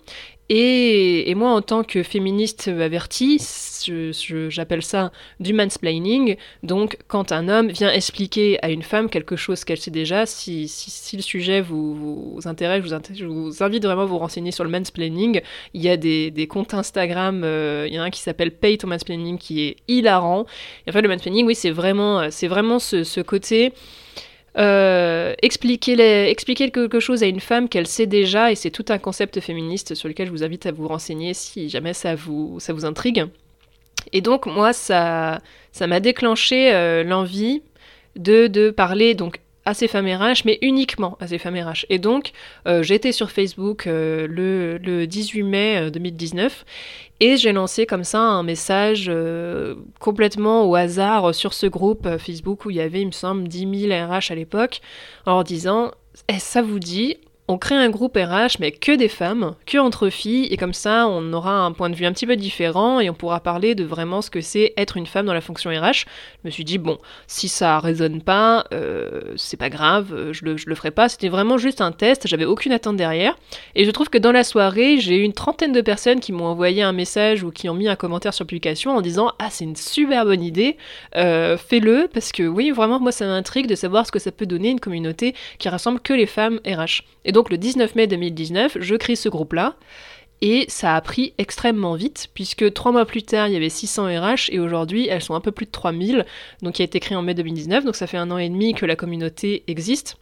[0.52, 3.40] et, moi, en tant que féministe avertie,
[4.50, 6.38] j'appelle ça du mansplaining.
[6.64, 10.64] Donc, quand un homme vient expliquer à une femme quelque chose qu'elle sait déjà, si,
[11.14, 12.84] le sujet vous, intéresse,
[13.14, 15.42] je vous, invite vraiment à vous renseigner sur le mansplaining.
[15.76, 18.80] Il y a des, comptes Instagram, euh, il y en a un qui s'appelle Pay
[18.80, 20.48] to Mansplaining qui est hilarant.
[20.88, 23.72] Et en fait, le mansplaining, oui, c'est vraiment, vraiment ce côté
[24.58, 28.98] euh, expliquer, expliquer, quelque chose à une femme qu'elle sait déjà, et c'est tout un
[28.98, 32.74] concept féministe sur lequel je vous invite à vous renseigner si jamais ça vous, ça
[32.74, 33.26] vous intrigue.
[34.12, 35.40] Et donc moi, ça
[35.72, 37.62] ça m'a déclenché euh, l'envie
[38.16, 41.86] de, de, parler donc à ces femmes RH, mais uniquement à ces femmes RH.
[41.90, 42.32] Et donc,
[42.68, 46.66] euh, j'étais sur Facebook euh, le, le, 18 mai 2019
[47.20, 52.66] et j'ai lancé comme ça un message euh, complètement au hasard sur ce groupe Facebook
[52.66, 54.82] où il y avait, il me semble, 10 000 RH à l'époque,
[55.26, 55.92] en disant
[56.28, 57.18] eh, ça vous dit,
[57.50, 61.08] on crée un groupe RH, mais que des femmes, que entre filles, et comme ça,
[61.08, 63.84] on aura un point de vue un petit peu différent et on pourra parler de
[63.84, 66.06] vraiment ce que c'est être une femme dans la fonction RH.
[66.44, 70.58] Je me suis dit, bon, si ça résonne pas, euh, c'est pas grave, je le,
[70.64, 71.10] le ferai pas.
[71.10, 73.36] C'était vraiment juste un test, j'avais aucune attente derrière.
[73.74, 76.46] Et je trouve que dans la soirée, j'ai eu une trentaine de personnes qui m'ont
[76.46, 79.64] envoyé un message ou qui ont mis un commentaire sur publication en disant, ah, c'est
[79.64, 80.78] une super bonne idée,
[81.16, 84.46] euh, fais-le, parce que oui, vraiment, moi, ça m'intrigue de savoir ce que ça peut
[84.46, 87.02] donner une communauté qui rassemble que les femmes RH.
[87.30, 89.76] Et donc le 19 mai 2019, je crée ce groupe-là.
[90.42, 94.06] Et ça a pris extrêmement vite, puisque trois mois plus tard, il y avait 600
[94.06, 96.26] RH, et aujourd'hui, elles sont un peu plus de 3000,
[96.64, 98.74] donc il a été créé en mai 2019, donc ça fait un an et demi
[98.74, 100.18] que la communauté existe.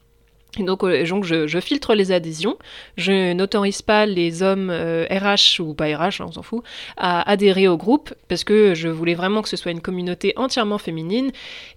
[0.59, 2.57] Donc, euh, je, filtre les adhésions.
[2.95, 6.63] Je n'autorise pas les hommes RH euh, ou pas RH, hein, on s'en fout,
[6.95, 10.77] à adhérer au groupe parce que je voulais vraiment que ce soit une communauté entièrement
[10.77, 11.31] féminine.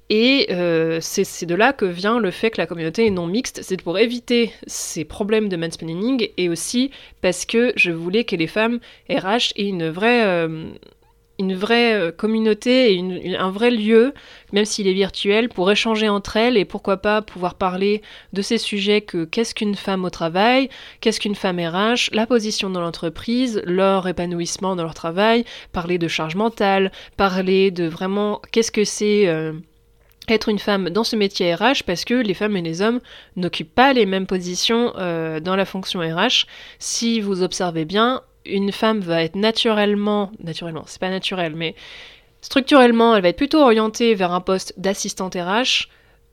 [0.08, 3.60] Et euh, c'est de là que vient le fait que la communauté est non mixte.
[3.62, 8.48] C'est pour éviter ces problèmes de mansplaining et aussi parce que je voulais que les
[8.48, 10.48] femmes RH aient une vraie
[11.40, 14.12] une vraie euh, communauté et un vrai lieu,
[14.52, 18.58] même s'il est virtuel, pour échanger entre elles et pourquoi pas pouvoir parler de ces
[18.58, 20.68] sujets que qu'est-ce qu'une femme au travail,
[21.00, 26.08] qu'est-ce qu'une femme RH, la position dans l'entreprise, leur épanouissement dans leur travail, parler de
[26.08, 29.26] charge mentale, parler de vraiment qu'est-ce que c'est...
[29.26, 29.52] Euh,
[30.28, 33.00] être une femme dans ce métier RH parce que les femmes et les hommes
[33.34, 36.46] n'occupent pas les mêmes positions euh, dans la fonction RH.
[36.78, 41.74] Si vous observez bien, une femme va être naturellement, naturellement, c'est pas naturel, mais
[42.40, 45.88] structurellement, elle va être plutôt orientée vers un poste d'assistante RH,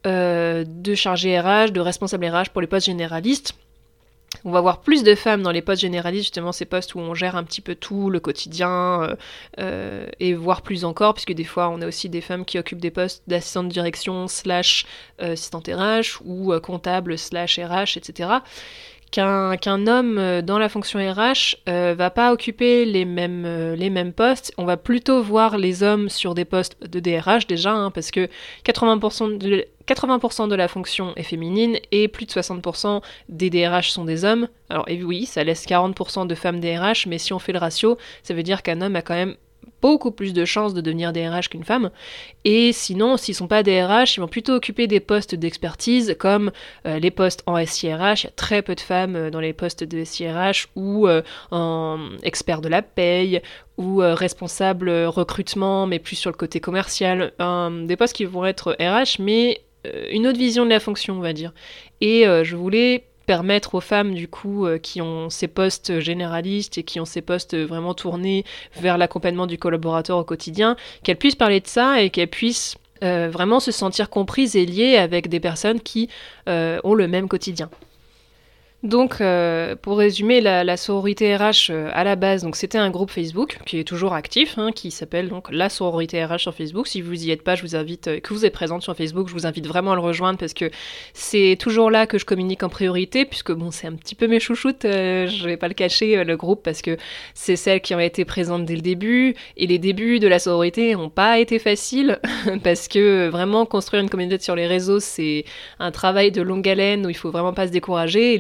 [0.05, 3.55] euh, de chargé RH, de responsable RH pour les postes généralistes.
[4.43, 7.13] On va voir plus de femmes dans les postes généralistes, justement ces postes où on
[7.13, 9.15] gère un petit peu tout, le quotidien, euh,
[9.59, 12.81] euh, et voire plus encore, puisque des fois on a aussi des femmes qui occupent
[12.81, 14.85] des postes d'assistante direction slash
[15.17, 18.39] assistante RH ou comptable slash RH, etc
[19.11, 23.89] qu'un homme euh, dans la fonction RH euh, va pas occuper les mêmes, euh, les
[23.89, 24.53] mêmes postes.
[24.57, 28.29] On va plutôt voir les hommes sur des postes de DRH déjà, hein, parce que
[28.65, 34.05] 80% de, 80% de la fonction est féminine et plus de 60% des DRH sont
[34.05, 34.47] des hommes.
[34.69, 38.33] Alors oui, ça laisse 40% de femmes DRH, mais si on fait le ratio, ça
[38.33, 39.35] veut dire qu'un homme a quand même
[39.81, 41.91] beaucoup plus de chances de devenir DRH qu'une femme.
[42.45, 46.51] Et sinon, s'ils sont pas DRH, ils vont plutôt occuper des postes d'expertise comme
[46.85, 48.23] euh, les postes en SIRH.
[48.23, 51.21] Il y a très peu de femmes euh, dans les postes de SIRH ou euh,
[51.51, 53.41] en expert de la paye
[53.77, 57.31] ou responsable recrutement, mais plus sur le côté commercial.
[57.85, 59.61] des postes qui vont être RH, mais
[60.09, 61.53] une autre vision de la fonction, on va dire.
[62.01, 66.83] Et je voulais permettre aux femmes du coup euh, qui ont ces postes généralistes et
[66.83, 68.45] qui ont ces postes vraiment tournés
[68.79, 73.29] vers l'accompagnement du collaborateur au quotidien, qu'elles puissent parler de ça et qu'elles puissent euh,
[73.31, 76.09] vraiment se sentir comprises et liées avec des personnes qui
[76.49, 77.69] euh, ont le même quotidien.
[78.83, 83.09] Donc, euh, pour résumer, la, sororité RH euh, à la base, donc c'était un groupe
[83.09, 86.87] Facebook qui est toujours actif, hein, qui s'appelle donc la sororité RH sur Facebook.
[86.87, 89.29] Si vous y êtes pas, je vous invite, euh, que vous êtes présente sur Facebook,
[89.29, 90.69] je vous invite vraiment à le rejoindre parce que
[91.13, 94.39] c'est toujours là que je communique en priorité, puisque bon, c'est un petit peu mes
[94.39, 96.97] chouchoutes, je vais pas le cacher, le groupe, parce que
[97.33, 100.93] c'est celles qui ont été présentes dès le début, et les débuts de la sororité
[100.93, 102.19] n'ont pas été faciles,
[102.63, 105.45] parce que vraiment construire une communauté sur les réseaux, c'est
[105.79, 108.37] un travail de longue haleine où il faut vraiment pas se décourager.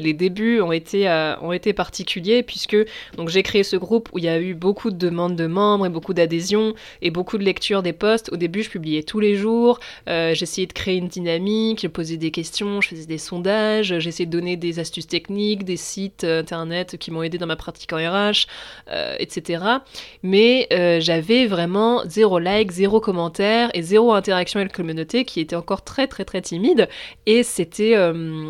[0.61, 2.77] Ont été, euh, ont été particuliers puisque
[3.15, 5.85] donc j'ai créé ce groupe où il y a eu beaucoup de demandes de membres
[5.85, 8.31] et beaucoup d'adhésions et beaucoup de lectures des posts.
[8.31, 9.79] Au début, je publiais tous les jours.
[10.07, 14.25] Euh, j'essayais de créer une dynamique, je posais des questions, je faisais des sondages, j'essayais
[14.25, 17.91] de donner des astuces techniques, des sites euh, internet qui m'ont aidé dans ma pratique
[17.93, 18.47] en RH,
[19.19, 19.63] etc.
[20.23, 20.67] Mais
[21.01, 25.83] j'avais vraiment zéro like, zéro commentaire et zéro interaction avec la communauté qui était encore
[25.83, 26.87] très très très timide
[27.25, 27.95] et c'était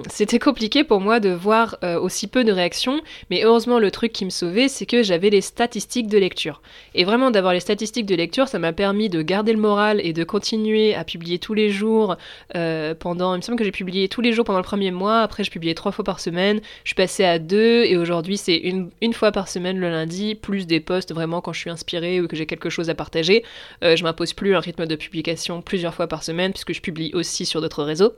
[0.10, 4.12] c'était compliqué pour moi de voir euh, aussi peu de réactions, mais heureusement le truc
[4.12, 6.62] qui me sauvait, c'est que j'avais les statistiques de lecture.
[6.95, 10.13] Et vraiment d'avoir les statistiques de lecture, ça m'a permis de garder le moral et
[10.13, 12.15] de continuer à publier tous les jours
[12.56, 15.21] euh, pendant, il me semble que j'ai publié tous les jours pendant le premier mois,
[15.21, 18.58] après je publiais trois fois par semaine, je suis passée à deux, et aujourd'hui c'est
[18.58, 22.21] une, une, fois par semaine le lundi, plus des posts vraiment quand je suis inspirée
[22.21, 23.43] ou que j'ai quelque chose à partager.
[23.84, 27.12] Euh, je m'impose plus un rythme de publication plusieurs fois par semaine, puisque je publie
[27.13, 28.13] aussi sur d'autres réseaux.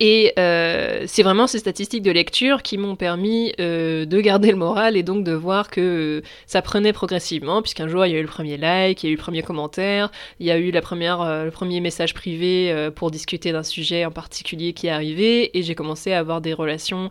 [0.00, 4.56] Et euh, c'est vraiment ces statistiques de lecture qui m'ont permis euh, de garder le
[4.56, 8.22] moral et donc de voir que ça prenait progressivement, puisqu'un jour il y a eu
[8.22, 10.80] le premier like, il y a eu le premier commentaire, il y a eu la
[10.80, 15.56] première, euh, le premier message privé pour discuter d'un sujet en particulier qui est arrivé,
[15.56, 17.10] et j'ai commencé à avoir des relations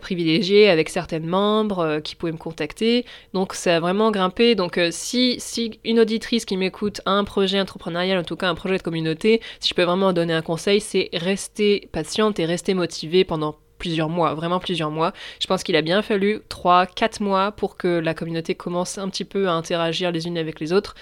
[0.00, 3.04] privilégiées avec certaines membres qui pouvaient me contacter.
[3.34, 4.54] Donc ça a vraiment grimpé.
[4.54, 8.54] Donc si, si une auditrice qui m'écoute a un projet entrepreneurial, en tout cas un
[8.54, 12.74] projet de communauté, si je peux vraiment donner un conseil, c'est rester patiente et rester
[12.74, 15.12] motivée pendant plusieurs mois, vraiment plusieurs mois.
[15.40, 19.24] Je pense qu'il a bien fallu 3-4 mois pour que la communauté commence un petit
[19.24, 20.94] peu à interagir les unes avec les autres.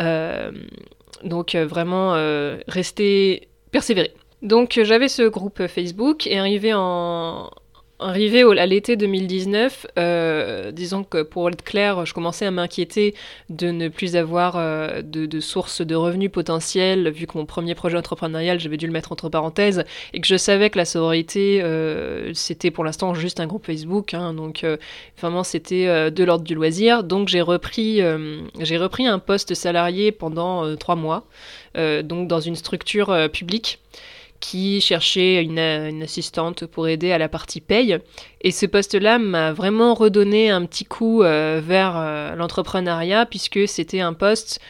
[0.00, 0.50] Euh,
[1.22, 4.12] donc euh, vraiment euh, rester persévérer.
[4.42, 7.50] Donc j'avais ce groupe Facebook et arrivé en,
[8.06, 13.14] Arrivé à l'été 2019, euh, disons que pour être clair, je commençais à m'inquiéter
[13.48, 17.74] de ne plus avoir euh, de, de sources de revenus potentiels, vu que mon premier
[17.74, 21.62] projet entrepreneurial, j'avais dû le mettre entre parenthèses, et que je savais que la sororité,
[21.62, 24.66] euh, c'était pour l'instant juste un groupe Facebook, hein, donc
[25.18, 27.04] vraiment c'était de l'ordre du loisir.
[27.04, 28.02] Donc j'ai repris,
[28.60, 31.24] j'ai repris un poste salarié pendant trois mois,
[31.74, 33.78] donc dans une structure publique
[34.40, 37.98] qui cherchait une, assistante pour aider à la partie paye.
[38.42, 44.00] Et ce poste-là m'a vraiment redonné un petit coup euh, vers euh, l'entrepreneuriat, puisque c'était
[44.00, 44.60] un poste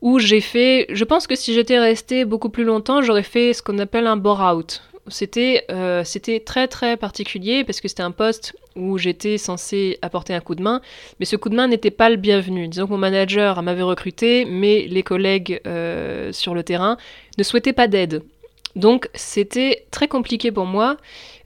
[0.00, 0.86] où j'ai fait...
[0.90, 4.16] Je pense que si j'étais resté beaucoup plus longtemps, j'aurais fait ce qu'on appelle un
[4.16, 4.82] bore-out.
[5.06, 6.04] C'était euh,
[6.44, 10.62] très très particulier parce que c'était un poste où j'étais censé apporter un coup de
[10.62, 10.82] main,
[11.18, 12.68] mais ce coup de main n'était pas le bienvenu.
[12.68, 15.62] Disons que mon manager m'avait recruté, mais les collègues
[16.32, 16.98] sur le terrain
[17.38, 18.22] ne souhaitaient pas d'aide.
[18.76, 20.96] Donc c'était très compliqué pour moi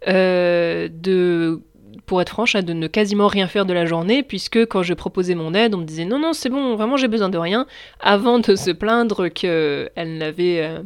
[0.08, 1.60] euh, de
[2.06, 4.92] pour être franche, hein, de ne quasiment rien faire de la journée, puisque quand je
[4.92, 7.66] proposais mon aide, on me disait non, non, c'est bon, vraiment j'ai besoin de rien,
[8.00, 10.80] avant de se plaindre qu'elle n'avait euh,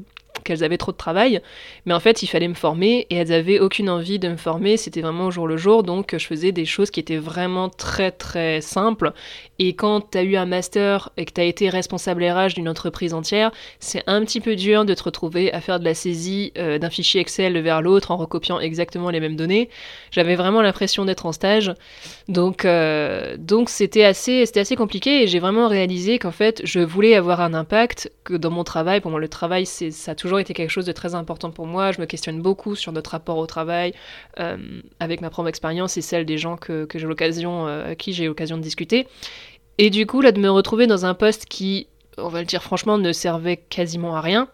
[0.44, 1.40] qu'elles avaient trop de travail,
[1.84, 4.76] mais en fait il fallait me former et elles avaient aucune envie de me former,
[4.76, 8.10] c'était vraiment au jour le jour, donc je faisais des choses qui étaient vraiment très
[8.10, 9.12] très simples.
[9.58, 12.68] Et quand tu as eu un master et que tu as été responsable RH d'une
[12.68, 16.52] entreprise entière, c'est un petit peu dur de te retrouver à faire de la saisie
[16.58, 19.70] euh, d'un fichier Excel vers l'autre en recopiant exactement les mêmes données.
[20.10, 21.72] J'avais vraiment l'impression d'être en stage,
[22.28, 26.80] donc euh, donc c'était assez c'était assez compliqué et j'ai vraiment réalisé qu'en fait je
[26.80, 29.00] voulais avoir un impact que dans mon travail.
[29.00, 31.66] Pour moi le travail c'est ça a toujours été quelque chose de très important pour
[31.66, 31.92] moi.
[31.92, 33.94] Je me questionne beaucoup sur notre rapport au travail,
[34.40, 34.56] euh,
[35.00, 38.26] avec ma propre expérience et celle des gens que, j'ai l'occasion, euh, à qui j'ai
[38.26, 39.06] l'occasion de discuter.
[39.78, 41.86] Et du coup, là, de me retrouver dans un poste qui,
[42.18, 44.48] on va le dire franchement, ne servait quasiment à rien,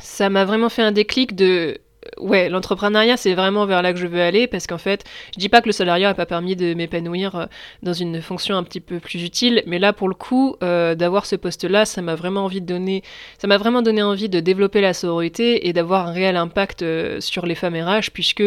[0.00, 1.78] ça m'a vraiment fait un déclic de
[2.18, 5.48] ouais, l'entrepreneuriat, c'est vraiment vers là que je veux aller parce qu'en fait, je dis
[5.48, 7.46] pas que le salariat n'a pas permis de m'épanouir euh,
[7.82, 11.26] dans une fonction un petit peu plus utile, mais là, pour le coup, euh, d'avoir
[11.26, 13.02] ce poste-là, ça m'a vraiment envie de donner,
[13.38, 17.20] ça m'a vraiment donné envie de développer la sororité et d'avoir un réel impact euh,
[17.20, 18.44] sur les femmes RH puisque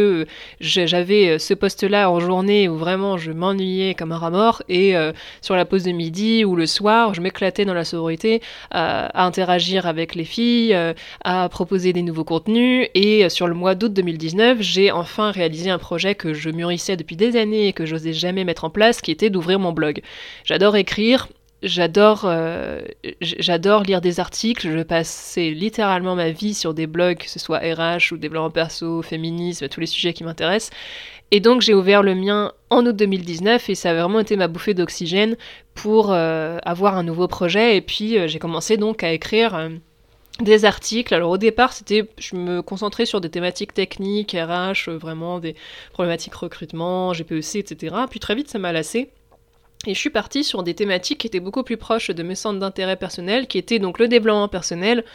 [0.60, 4.96] j'avais ce poste-là en journée où vraiment je m'ennuyais comme un rat mort et
[5.42, 9.86] sur la pause de midi ou le soir, je m'éclatais dans la sororité à, interagir
[9.88, 10.78] avec les filles,
[11.24, 15.78] à proposer des nouveaux contenus et sur le mois d'août 2019, j'ai enfin réalisé un
[15.78, 19.12] projet que je mûrissais depuis des années et que j'osais jamais mettre en place, qui
[19.12, 20.02] était d'ouvrir mon blog.
[20.44, 21.28] J'adore écrire,
[21.64, 22.82] j'adore euh,
[23.22, 27.60] j'adore lire des articles, je passais littéralement ma vie sur des blogs, que ce soit
[27.60, 30.72] RH ou développement perso, féminisme, tous les sujets qui m'intéressent.
[31.32, 34.48] Et donc j'ai ouvert le mien en août 2019 et ça a vraiment été ma
[34.48, 35.36] bouffée d'oxygène
[35.74, 37.76] pour euh, avoir un nouveau projet.
[37.76, 39.70] Et puis euh, j'ai commencé donc à écrire
[40.40, 41.14] des articles.
[41.14, 45.56] Alors au départ, c'était, je me concentrais sur des thématiques techniques, RH, vraiment des
[45.94, 47.96] problématiques recrutement, GPEC, etc.
[48.10, 49.10] Puis très vite, ça m'a lassé.
[49.86, 52.60] Et je suis partie sur des thématiques qui étaient beaucoup plus proches de mes centres
[52.60, 55.06] d'intérêt personnel, qui étaient donc le développement personnel,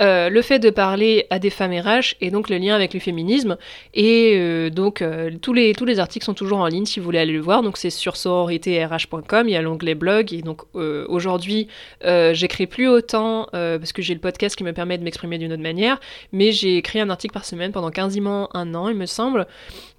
[0.00, 3.00] euh, le fait de parler à des femmes RH et donc le lien avec le
[3.00, 3.56] féminisme.
[3.94, 7.32] Et euh, donc euh, tous, les, articles sont toujours en ligne si vous voulez aller
[7.32, 7.62] le voir.
[7.62, 10.32] Donc c'est sur sororitéRH.com, il y a l'onglet blog.
[10.32, 11.68] Et donc aujourd'hui,
[12.02, 15.62] j'écris plus autant parce que j'ai le podcast qui me permet de m'exprimer d'une autre
[15.62, 16.00] manière.
[16.32, 19.46] Mais j'ai écrit un article par semaine pendant quasiment un an, il me semble.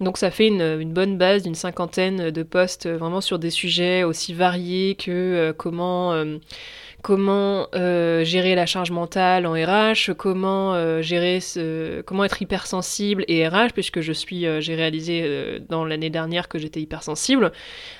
[0.00, 4.04] Donc ça fait une, une bonne base d'une cinquantaine de posts vraiment sur des sujets
[4.04, 6.14] aussi variés que comment
[7.06, 13.24] comment euh, gérer la charge mentale en RH, comment euh, gérer ce, comment être hypersensible
[13.28, 17.52] et RH, puisque je suis, euh, j'ai réalisé dans l'année dernière que j'étais hypersensible,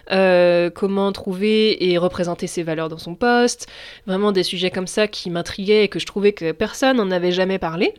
[0.09, 3.69] comment trouver et représenter ses valeurs dans son poste,
[4.09, 7.31] vraiment des sujets comme ça qui m'intriguaient et que je trouvais que personne n'en avait
[7.31, 7.95] jamais parlé.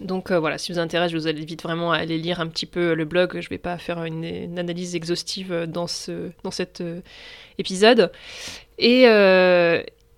[0.00, 2.94] Donc voilà, si vous intéresse, je vous invite vraiment à aller lire un petit peu
[2.94, 3.32] le blog.
[3.34, 6.82] Je ne vais pas faire une, analyse exhaustive dans, ce, dans cet
[7.58, 8.10] épisode.
[8.78, 9.06] Et,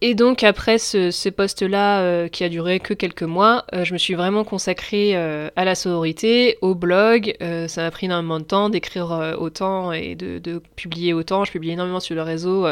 [0.00, 3.98] et donc après ce, poste-là, euh, qui a duré que quelques mois, euh, je me
[3.98, 7.34] suis vraiment consacrée euh, à la sororité, au blog.
[7.40, 11.44] ça m'a pris énormément de temps d'écrire autant et de, de, publier autant.
[11.44, 12.66] Je publie énormément sur le réseau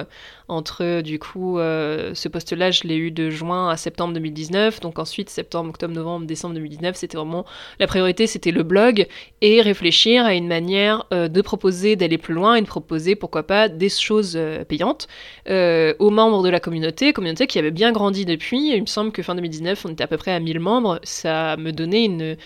[0.48, 4.80] entre, du coup, euh, ce poste-là, je l'ai eu de juin à septembre 2019.
[4.80, 7.44] Donc ensuite, septembre, octobre, novembre, décembre 2019, c'était vraiment
[7.80, 9.06] la priorité, c'était le blog
[9.40, 13.42] et réfléchir à une manière euh, de proposer d'aller plus loin et de proposer, pourquoi
[13.42, 15.08] pas, des choses euh, payantes
[15.48, 18.72] aux membres de la communauté, communauté qui avait bien grandi depuis.
[18.74, 21.00] Il me semble que fin 2019, on était à peu près à 1000 membres.
[21.02, 22.36] Ça me donnait une,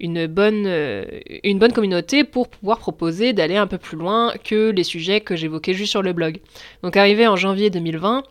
[0.00, 0.70] une, bonne,
[1.44, 5.34] une bonne communauté pour pouvoir proposer d'aller un peu plus loin que les sujets que
[5.34, 6.40] j'évoquais juste sur le blog.
[6.82, 8.22] Donc arrivé en janvier 2020,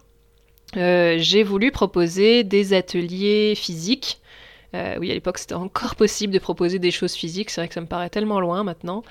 [0.78, 4.20] euh, j'ai voulu proposer des ateliers physiques.
[4.74, 7.50] Euh, oui, à l'époque, c'était encore possible de proposer des choses physiques.
[7.50, 9.04] C'est vrai que ça me paraît tellement loin maintenant.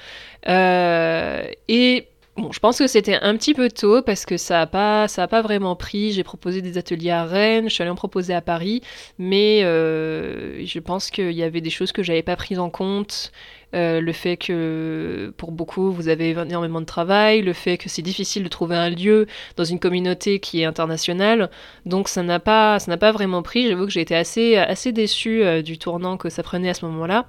[0.48, 4.66] Euh, et Bon, je pense que c'était un petit peu tôt parce que ça n'a
[4.66, 6.12] pas, pas vraiment pris.
[6.12, 8.82] J'ai proposé des ateliers à Rennes, je suis allée en proposer à Paris,
[9.18, 13.32] mais je pense qu'il y avait des choses que j'avais pas prises en compte.
[13.72, 18.02] Euh, le fait que pour beaucoup vous avez énormément de travail, le fait que c'est
[18.02, 21.50] difficile de trouver un lieu dans une communauté qui est internationale.
[21.86, 22.78] Donc ça n'a pas,
[23.12, 23.68] vraiment pris.
[23.68, 24.92] J'avoue que j'ai été assez, assez
[25.26, 27.26] euh, du tournant que ça prenait à ce moment-là.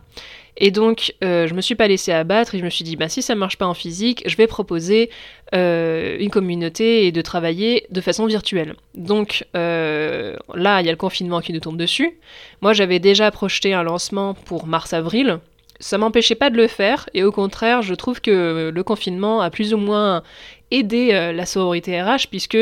[0.58, 3.08] Et donc, euh, je me suis pas laissée abattre et je me suis dit, bah,
[3.08, 5.10] si ça marche pas en physique, je vais proposer
[5.54, 8.76] une communauté et de travailler de façon virtuelle.
[8.96, 12.18] Donc là, il y a le confinement qui nous tombe dessus.
[12.62, 15.40] Moi, j'avais déjà projeté un lancement pour mars-avril
[15.82, 19.50] ça m'empêchait pas de le faire, et au contraire, je trouve que le confinement a
[19.50, 20.24] plus ou moins
[20.72, 22.58] aidé euh, la sororité RH, puisque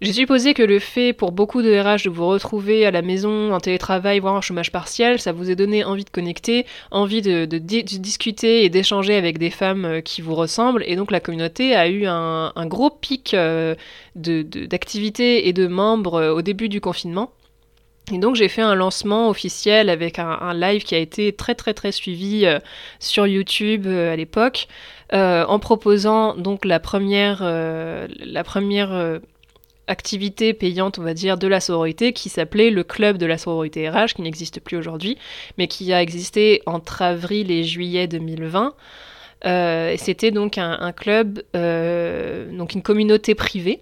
[0.00, 3.52] j'ai supposé que le fait pour beaucoup de RH de vous retrouver à la maison
[3.52, 7.44] en télétravail, voire en chômage partiel, ça vous a donné envie de connecter, envie de,
[7.44, 10.82] discuter et d'échanger avec des femmes euh, qui vous ressemblent.
[10.86, 13.74] Et donc la communauté a eu un, gros pic euh,
[14.14, 17.32] d'activité et de membres au début du confinement.
[18.10, 21.72] Et donc j'ai fait un lancement officiel avec un, live qui a été très très
[21.72, 22.58] très suivi euh,
[22.98, 24.66] sur YouTube euh, à l'époque,
[25.12, 29.20] euh, en proposant donc la première, la première
[29.86, 33.88] activité payante, on va dire, de la sororité qui s'appelait le club de la sororité
[33.88, 35.18] RH, qui n'existe plus aujourd'hui,
[35.58, 38.74] mais qui a existé entre avril et juillet 2020.
[39.98, 43.80] C'était donc un, un club, donc une communauté privée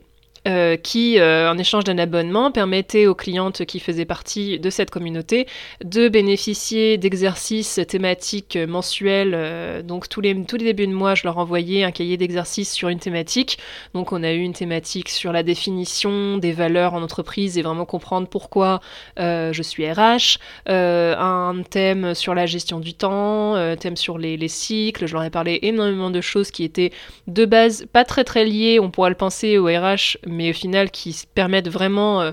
[0.49, 4.91] euh, qui, euh, en échange d'un abonnement, permettait aux clientes qui faisaient partie de cette
[4.91, 5.47] communauté
[5.85, 9.33] de bénéficier d'exercices thématiques mensuels.
[9.35, 12.73] Euh, donc tous les, tous les débuts de mois, je leur envoyais un cahier d'exercices
[12.73, 13.59] sur une thématique.
[13.93, 17.85] Donc on a eu une thématique sur la définition des valeurs en entreprise et vraiment
[17.85, 18.81] comprendre pourquoi
[19.19, 24.49] je suis RH, un thème sur la gestion du temps, un thème sur les, les
[24.49, 25.07] cycles.
[25.07, 26.93] Je leur ai parlé énormément de choses qui étaient
[27.27, 30.91] de base pas très très liées, on pourrait le penser au RH, mais au final
[30.91, 32.33] qui permettent vraiment euh,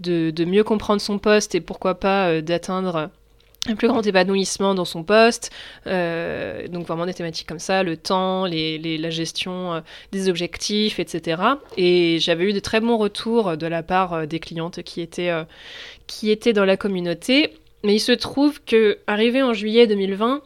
[0.00, 3.10] de, mieux comprendre son poste et pourquoi pas euh, d'atteindre
[3.68, 5.52] un plus grand épanouissement dans son poste,
[5.86, 11.40] euh, donc vraiment des thématiques comme ça, le temps, la gestion des objectifs, etc.
[11.76, 15.30] Et j'avais eu de très bons retours de la part des clientes qui étaient,
[16.08, 17.54] qui étaient dans la communauté.
[17.84, 20.42] Mais il se trouve que, arrivé en juillet 2020,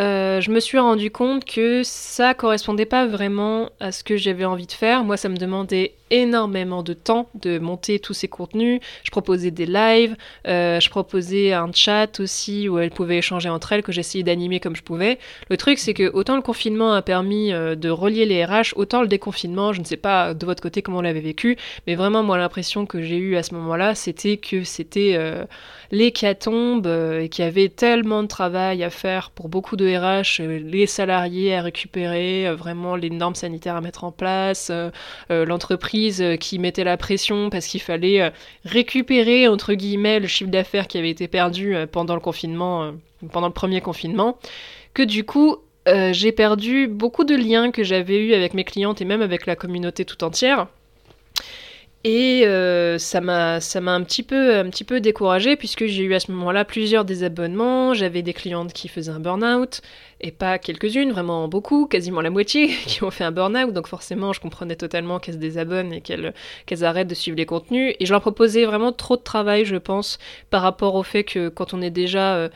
[0.00, 4.46] euh, je me suis rendu compte que ça correspondait pas vraiment à ce que j'avais
[4.46, 5.04] envie de faire.
[5.04, 8.80] Moi, ça me demandait énormément de temps de monter tous ces contenus.
[9.04, 13.72] Je proposais des lives, euh, je proposais un chat aussi où elles pouvaient échanger entre
[13.72, 15.18] elles que j'essayais d'animer comme je pouvais.
[15.48, 19.02] Le truc, c'est que autant le confinement a permis euh, de relier les RH, autant
[19.02, 21.56] le déconfinement, je ne sais pas de votre côté comment on l'avait vécu,
[21.86, 25.44] mais vraiment, moi, l'impression que j'ai eue à ce moment-là, c'était que c'était euh,
[25.90, 30.86] l'hécatombe et qu'il y avait tellement de travail à faire pour beaucoup de RH, les
[30.86, 34.70] salariés à récupérer, vraiment les normes sanitaires à mettre en place,
[35.28, 35.99] l'entreprise
[36.40, 38.32] qui mettait la pression parce qu'il fallait
[38.64, 42.92] récupérer, entre guillemets, le chiffre d'affaires qui avait été perdu pendant le confinement,
[43.32, 44.38] pendant le premier confinement,
[44.94, 49.00] que du coup, euh, j'ai perdu beaucoup de liens que j'avais eus avec mes clientes
[49.00, 50.66] et même avec la communauté tout entière.
[52.02, 56.32] Et euh, ça m'a un petit peu un peu découragée puisque j'ai eu à ce
[56.32, 59.82] moment-là plusieurs désabonnements, j'avais des clientes qui faisaient un burn-out
[60.22, 63.74] et pas quelques-unes, vraiment beaucoup, quasiment la moitié qui ont fait un burn-out.
[63.74, 66.32] Donc forcément je comprenais totalement qu'elles se désabonnent et qu'elles
[66.64, 67.94] qu'elles arrêtent de suivre les contenus.
[68.00, 71.50] Et je leur proposais vraiment trop de travail je pense par rapport au fait que
[71.50, 72.48] quand on est déjà euh,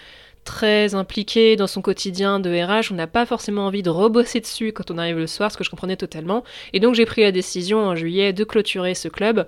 [0.45, 4.73] très impliqué dans son quotidien de RH, on n'a pas forcément envie de rebosser dessus
[4.73, 6.45] quand on arrive le soir, ce que je comprenais totalement.
[6.73, 9.47] Et donc j'ai pris la décision en juillet de clôturer ce club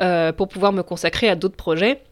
[0.00, 2.02] euh, pour pouvoir me consacrer à d'autres projets.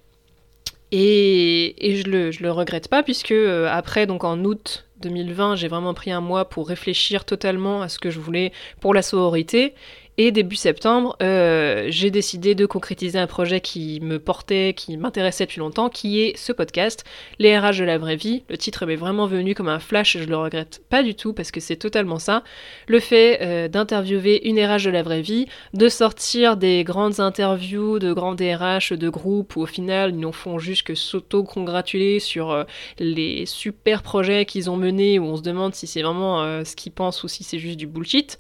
[0.93, 5.95] Et, je, le, le regrette pas puisque euh, après, donc en août 2020, j'ai vraiment
[5.95, 9.75] pris un mois pour réfléchir totalement à ce que je voulais pour la sororité.
[10.17, 15.45] Et début septembre, euh, j'ai décidé de concrétiser un projet qui me portait, qui m'intéressait
[15.45, 17.05] depuis longtemps, qui est ce podcast,
[17.41, 18.45] Les RH de la vraie vie.
[18.49, 21.51] Le titre m'est vraiment venu comme un flash, je le regrette pas du tout parce
[21.51, 22.45] que c'est totalement ça.
[22.87, 27.99] Le fait euh, d'interviewer une RH de la vraie vie, de sortir des grandes interviews
[27.99, 32.53] de grands DRH de groupes où au final ils n'en font juste que s'auto-congratuler sur
[32.53, 32.63] euh,
[33.01, 36.93] les super projets qu'ils ont menés où on se demande si c'est vraiment ce qu'ils
[36.93, 38.39] pensent ou si c'est juste du bullshit.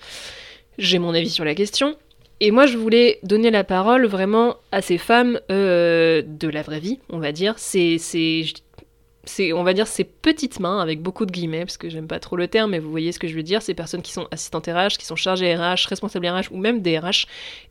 [0.78, 1.96] J'ai mon avis sur la question.
[2.40, 6.80] Et moi, je voulais donner la parole vraiment à ces femmes euh, de la vraie
[6.80, 7.54] vie, on va dire.
[7.58, 12.08] C'est, c'est, on va dire, ces petites mains, avec beaucoup de guillemets, parce que j'aime
[12.08, 13.62] pas trop le terme, mais vous voyez ce que je veux dire.
[13.62, 16.98] Ces personnes qui sont assistantes RH, qui sont chargées RH, responsables RH ou même des
[16.98, 17.26] RH,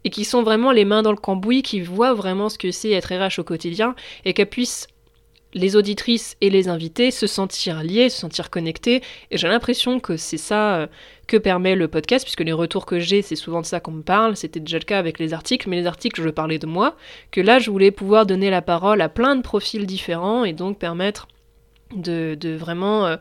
[0.05, 2.91] et qui sont vraiment les mains dans le cambouis, qui voient vraiment ce que c'est
[2.91, 4.87] être RH au quotidien, et qu'elles puissent
[5.53, 9.01] les auditrices et les invités se sentir liés, se sentir connectés.
[9.31, 10.87] Et j'ai l'impression que c'est ça euh,
[11.33, 14.03] que permet le podcast, puisque les retours que j'ai, c'est souvent de ça qu'on me
[14.03, 14.37] parle.
[14.37, 16.95] C'était déjà le cas avec les articles, mais les articles, je parlais de moi.
[17.31, 20.77] Que là, je voulais pouvoir donner la parole à plein de profils différents et donc
[20.77, 21.27] permettre
[21.95, 23.07] de, vraiment.
[23.07, 23.17] Euh,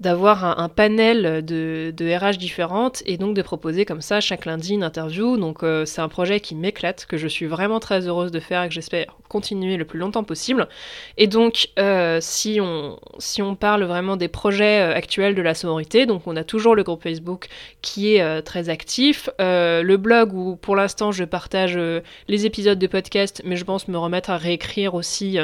[0.00, 4.84] d'avoir un, panel de, RH différentes et donc de proposer comme ça chaque lundi une
[4.84, 5.36] interview.
[5.36, 8.62] Donc euh, c'est un projet qui m'éclate, que je suis vraiment très heureuse de faire
[8.62, 10.68] et que j'espère continuer le plus longtemps possible.
[11.16, 15.54] Et donc euh, si, on, si on parle vraiment des projets euh, actuels de la
[15.54, 17.48] sororité, donc on a toujours le groupe Facebook
[17.82, 21.78] qui est très actif, le blog où pour l'instant je partage
[22.28, 25.38] les épisodes de podcast, mais je pense me remettre à réécrire aussi.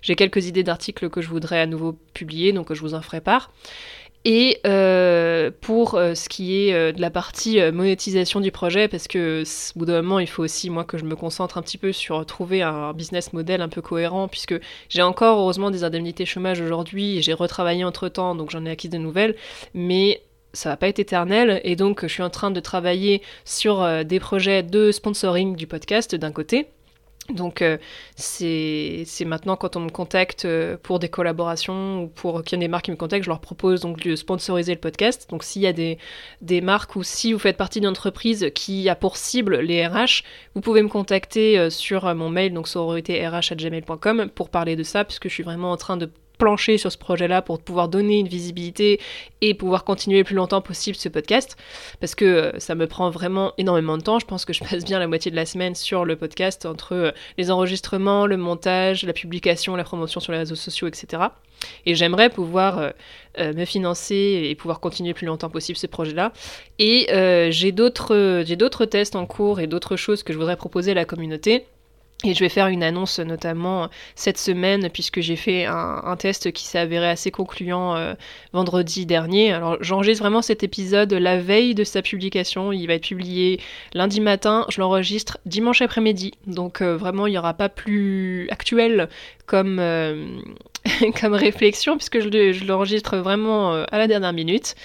[0.00, 3.20] J'ai quelques idées d'articles que je voudrais à nouveau publier, donc je vous en ferai
[3.20, 3.50] part.
[4.24, 9.08] Et euh, pour euh, ce qui est euh, de la partie monétisation du projet, parce
[9.08, 11.78] que au bout d'un moment, il faut aussi moi que je me concentre un petit
[11.78, 14.54] peu sur trouver un business model un peu cohérent, puisque
[14.88, 18.88] j'ai encore heureusement des indemnités chômage aujourd'hui j'ai retravaillé entre temps, donc j'en ai acquis
[18.88, 19.34] de nouvelles,
[19.74, 21.60] mais ça va pas être éternel.
[21.64, 26.14] Et donc je suis en train de travailler sur des projets de sponsoring du podcast
[26.14, 26.68] d'un côté
[27.30, 27.78] donc euh,
[28.16, 32.64] c'est maintenant quand on me contacte euh, pour des collaborations ou pour qu'il y ait
[32.64, 35.30] des marques qui me contactent, je leur propose donc de sponsoriser le podcast.
[35.30, 35.98] Donc s'il y a des,
[36.40, 40.24] des, marques ou si vous faites partie d'une entreprise qui a pour cible les RH,
[40.54, 45.28] vous pouvez me contacter euh, sur mon mail donc sororitrh@gmail.com pour parler de ça puisque
[45.28, 49.00] je suis vraiment en train de plancher sur ce projet-là pour pouvoir donner une visibilité
[49.40, 51.56] et pouvoir continuer le plus longtemps possible ce podcast
[52.00, 54.18] parce que euh, ça me prend vraiment énormément de temps.
[54.18, 56.94] Je pense que je passe bien la moitié de la semaine sur le podcast entre
[56.94, 61.22] euh, les enregistrements, le montage, la publication, la promotion sur les réseaux sociaux, etc.
[61.86, 62.78] Et j'aimerais pouvoir
[63.38, 66.32] euh, me financer et pouvoir continuer le plus longtemps possible ce projet-là.
[66.80, 67.06] Et
[67.50, 71.66] j'ai d'autres tests en cours et d'autres choses que je voudrais proposer à la communauté.
[72.24, 76.64] Et je vais faire une annonce notamment cette semaine puisque j'ai fait un, test qui
[76.64, 78.14] s'est avéré assez concluant euh,
[78.52, 79.52] vendredi dernier.
[79.52, 82.70] Alors j'enregistre vraiment cet épisode la veille de sa publication.
[82.70, 83.60] Il va être publié
[83.92, 84.66] lundi matin.
[84.68, 86.32] Je l'enregistre dimanche après-midi.
[86.46, 89.08] Donc euh, vraiment il n'y aura pas plus actuel
[89.46, 90.38] comme, euh,
[91.20, 94.76] comme réflexion puisque je l'enregistre vraiment à la dernière minute.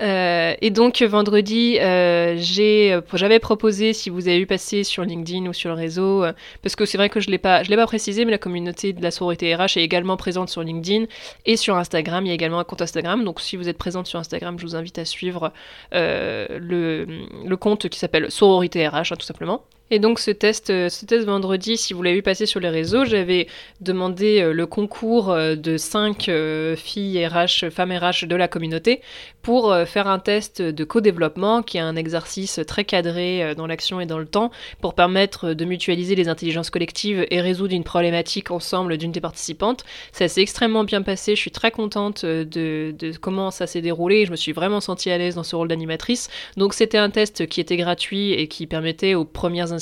[0.00, 5.46] Euh, et donc vendredi, euh, euh, j'avais proposé, si vous avez eu passer sur LinkedIn
[5.46, 6.24] ou sur le réseau,
[6.62, 9.10] parce que c'est vrai que je ne l'ai pas précisé, mais la communauté de la
[9.10, 11.06] sororité RH est également présente sur LinkedIn
[11.46, 12.24] et sur Instagram.
[12.24, 13.24] Il y a également un compte Instagram.
[13.24, 15.52] Donc si vous êtes présente sur Instagram, je vous invite à suivre
[15.92, 17.06] le,
[17.44, 19.64] le, compte qui s'appelle sororité RH, hein, tout simplement.
[19.92, 22.68] Et donc ce test, euh, ce test vendredi, si vous l'avez vu passer sur les
[22.68, 23.48] réseaux, j'avais
[23.80, 26.30] demandé euh, le concours euh, de cinq
[26.76, 29.00] filles RH, femmes RH de la communauté
[29.42, 34.06] pour faire un test de co-développement qui est un exercice très cadré dans l'action et
[34.06, 34.50] dans le temps
[34.82, 39.84] pour permettre de mutualiser les intelligences collectives et résoudre une problématique ensemble d'une des participantes.
[40.12, 44.26] Ça s'est extrêmement bien passé, je suis très contente de, de comment ça s'est déroulé,
[44.26, 46.28] je me suis vraiment sentie à l'aise dans ce rôle d'animatrice.
[46.58, 49.72] Donc c'était un test qui était gratuit et qui permettait aux premières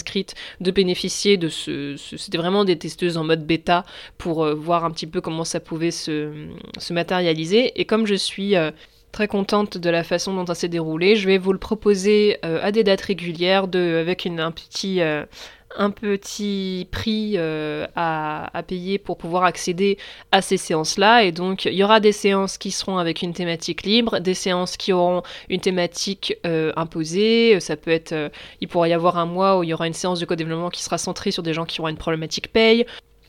[0.60, 1.96] de bénéficier de ce.
[1.96, 3.84] C'était vraiment des testeuses en mode bêta
[4.16, 6.32] pour euh, voir un petit peu comment ça pouvait se,
[6.90, 7.78] matérialiser.
[7.80, 8.56] Et comme je suis.
[8.56, 8.70] Euh,
[9.10, 11.16] très contente de la façon dont ça s'est déroulé.
[11.16, 15.00] Je vais vous le proposer euh, à des dates régulières avec une, un petit,
[15.76, 19.98] un petit prix euh, à, payer pour pouvoir accéder
[20.32, 21.24] à ces séances-là.
[21.24, 24.76] Et donc, il y aura des séances qui seront avec une thématique libre, des séances
[24.76, 27.60] qui auront une thématique euh, imposée.
[27.60, 28.28] Ça peut être, euh,
[28.60, 30.82] il pourrait y avoir un mois où il y aura une séance de co-développement qui
[30.82, 32.86] sera centrée sur des gens qui auront une problématique paye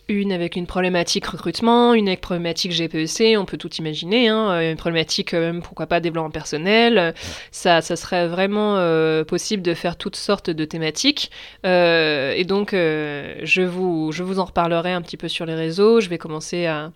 [0.09, 4.71] une avec une problématique recrutement, une avec problématique GPEC, on peut tout imaginer, hein, euh,
[4.71, 7.13] une problématique euh, pourquoi pas développement personnel,
[7.51, 11.31] ça, ça serait vraiment euh, possible de faire toutes sortes de thématiques.
[11.63, 16.09] et donc je, vous, je vous en reparlerai un petit peu sur les réseaux, je
[16.09, 16.91] vais commencer à,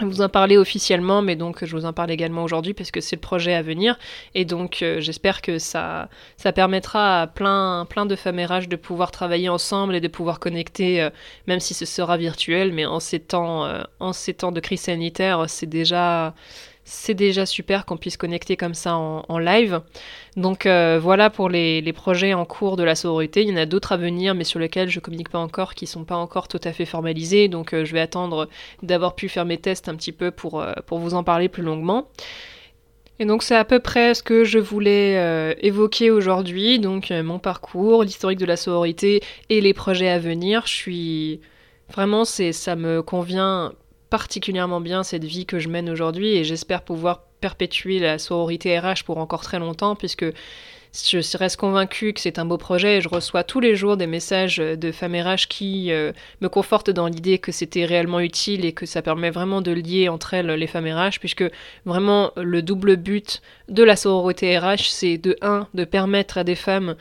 [0.00, 3.16] vous en parler officiellement, mais donc je vous en parle également aujourd'hui parce que c'est
[3.16, 3.98] le projet à venir.
[4.34, 9.10] Et donc euh, j'espère que ça, ça permettra à plein, plein de femmes de pouvoir
[9.10, 11.10] travailler ensemble et de pouvoir connecter, euh,
[11.46, 14.82] même si ce sera virtuel, mais en ces temps, euh, en ces temps de crise
[14.82, 16.34] sanitaire, c'est déjà,
[16.88, 19.82] c'est déjà super qu'on puisse connecter comme ça en, live.
[20.36, 23.42] Donc euh, voilà pour les, projets en cours de la sororité.
[23.42, 25.86] Il y en a d'autres à venir, mais sur lesquels je communique pas encore, qui
[25.86, 27.48] sont pas encore tout à fait formalisés.
[27.48, 28.48] Donc euh, je vais attendre
[28.82, 31.62] d'avoir pu faire mes tests un petit peu pour, euh, pour vous en parler plus
[31.62, 32.08] longuement.
[33.18, 36.78] Et donc c'est à peu près ce que je voulais évoquer aujourd'hui.
[36.78, 40.62] Donc mon parcours, l'historique de la sororité et les projets à venir.
[40.66, 41.40] Je suis
[41.90, 43.72] vraiment ça me convient
[44.10, 49.04] particulièrement bien cette vie que je mène aujourd'hui et j'espère pouvoir perpétuer la sororité RH
[49.04, 50.26] pour encore très longtemps puisque
[50.92, 54.06] je reste convaincue que c'est un beau projet et je reçois tous les jours des
[54.06, 58.72] messages de femmes RH qui euh, me confortent dans l'idée que c'était réellement utile et
[58.72, 61.44] que ça permet vraiment de lier entre elles les femmes RH puisque
[61.84, 66.56] vraiment le double but de la sororité RH c'est de 1 de permettre à des
[66.56, 66.96] femmes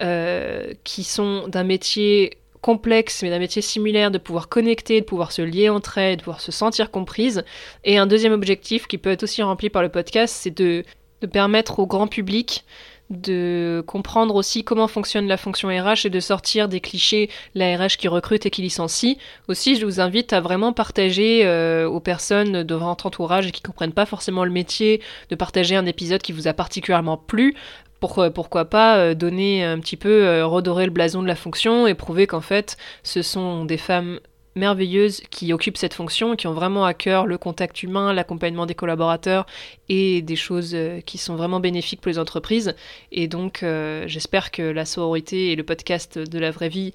[0.00, 5.32] euh, qui sont d'un métier complexe mais d'un métier similaire, de pouvoir connecter, de pouvoir
[5.32, 7.44] se lier entre elles, de pouvoir se sentir comprise.
[7.84, 10.84] Et un deuxième objectif qui peut être aussi rempli par le podcast, c'est de,
[11.32, 12.64] permettre au grand public
[13.10, 17.96] de comprendre aussi comment fonctionne la fonction RH et de sortir des clichés la RH
[17.98, 19.18] qui recrute et qui licencie.
[19.48, 23.62] Aussi, je vous invite à vraiment partager euh, aux personnes de votre entourage et qui
[23.62, 25.00] comprennent pas forcément le métier,
[25.30, 27.56] de partager un épisode qui vous a particulièrement plu
[28.00, 31.86] pourquoi, pourquoi pas euh, donner un petit peu, euh, redorer le blason de la fonction
[31.86, 34.20] et prouver qu'en fait, ce sont des femmes
[34.58, 38.74] merveilleuses qui occupent cette fonction, qui ont vraiment à cœur le contact humain, l'accompagnement des
[38.74, 39.46] collaborateurs
[39.88, 42.74] et des choses euh, qui sont vraiment bénéfiques pour les entreprises.
[43.12, 43.64] Et donc,
[44.06, 46.92] j'espère que la sororité et le podcast de la vraie vie,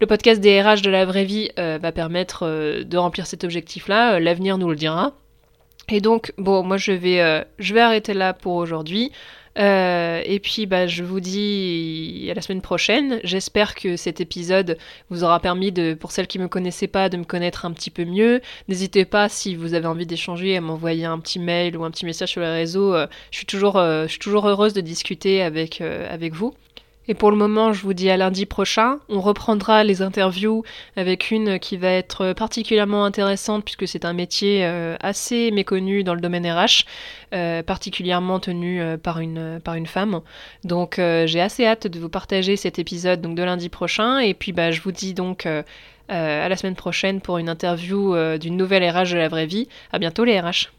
[0.00, 4.20] le podcast des RH de la vraie vie va permettre de remplir cet objectif-là.
[4.20, 5.12] L'avenir nous le dira.
[5.88, 9.12] Et donc, bon, moi je vais, je vais arrêter là pour aujourd'hui.
[9.58, 13.20] Euh, et puis, bah, je vous dis à la semaine prochaine.
[13.24, 14.78] J'espère que cet épisode
[15.10, 17.72] vous aura permis, de, pour celles qui ne me connaissaient pas, de me connaître un
[17.72, 18.40] petit peu mieux.
[18.68, 22.06] N'hésitez pas, si vous avez envie d'échanger, à m'envoyer un petit mail ou un petit
[22.06, 22.94] message sur les réseaux.
[22.94, 26.54] Euh, je, suis toujours, euh, je suis toujours heureuse de discuter avec, avec vous.
[27.06, 28.98] Et pour le moment, je vous dis à lundi prochain.
[29.08, 30.64] On reprendra les interviews
[30.96, 36.14] avec une qui va être particulièrement intéressante puisque c'est un métier euh, assez méconnu dans
[36.14, 36.84] le domaine RH,
[37.34, 40.20] euh, particulièrement tenu euh, par, une, femme.
[40.64, 44.18] Donc j'ai assez hâte de vous partager cet épisode donc, de lundi prochain.
[44.18, 48.56] Et puis bah, je vous dis donc à la semaine prochaine pour une interview d'une
[48.56, 49.68] nouvelle RH de la vraie vie.
[49.92, 50.74] À bientôt les RH.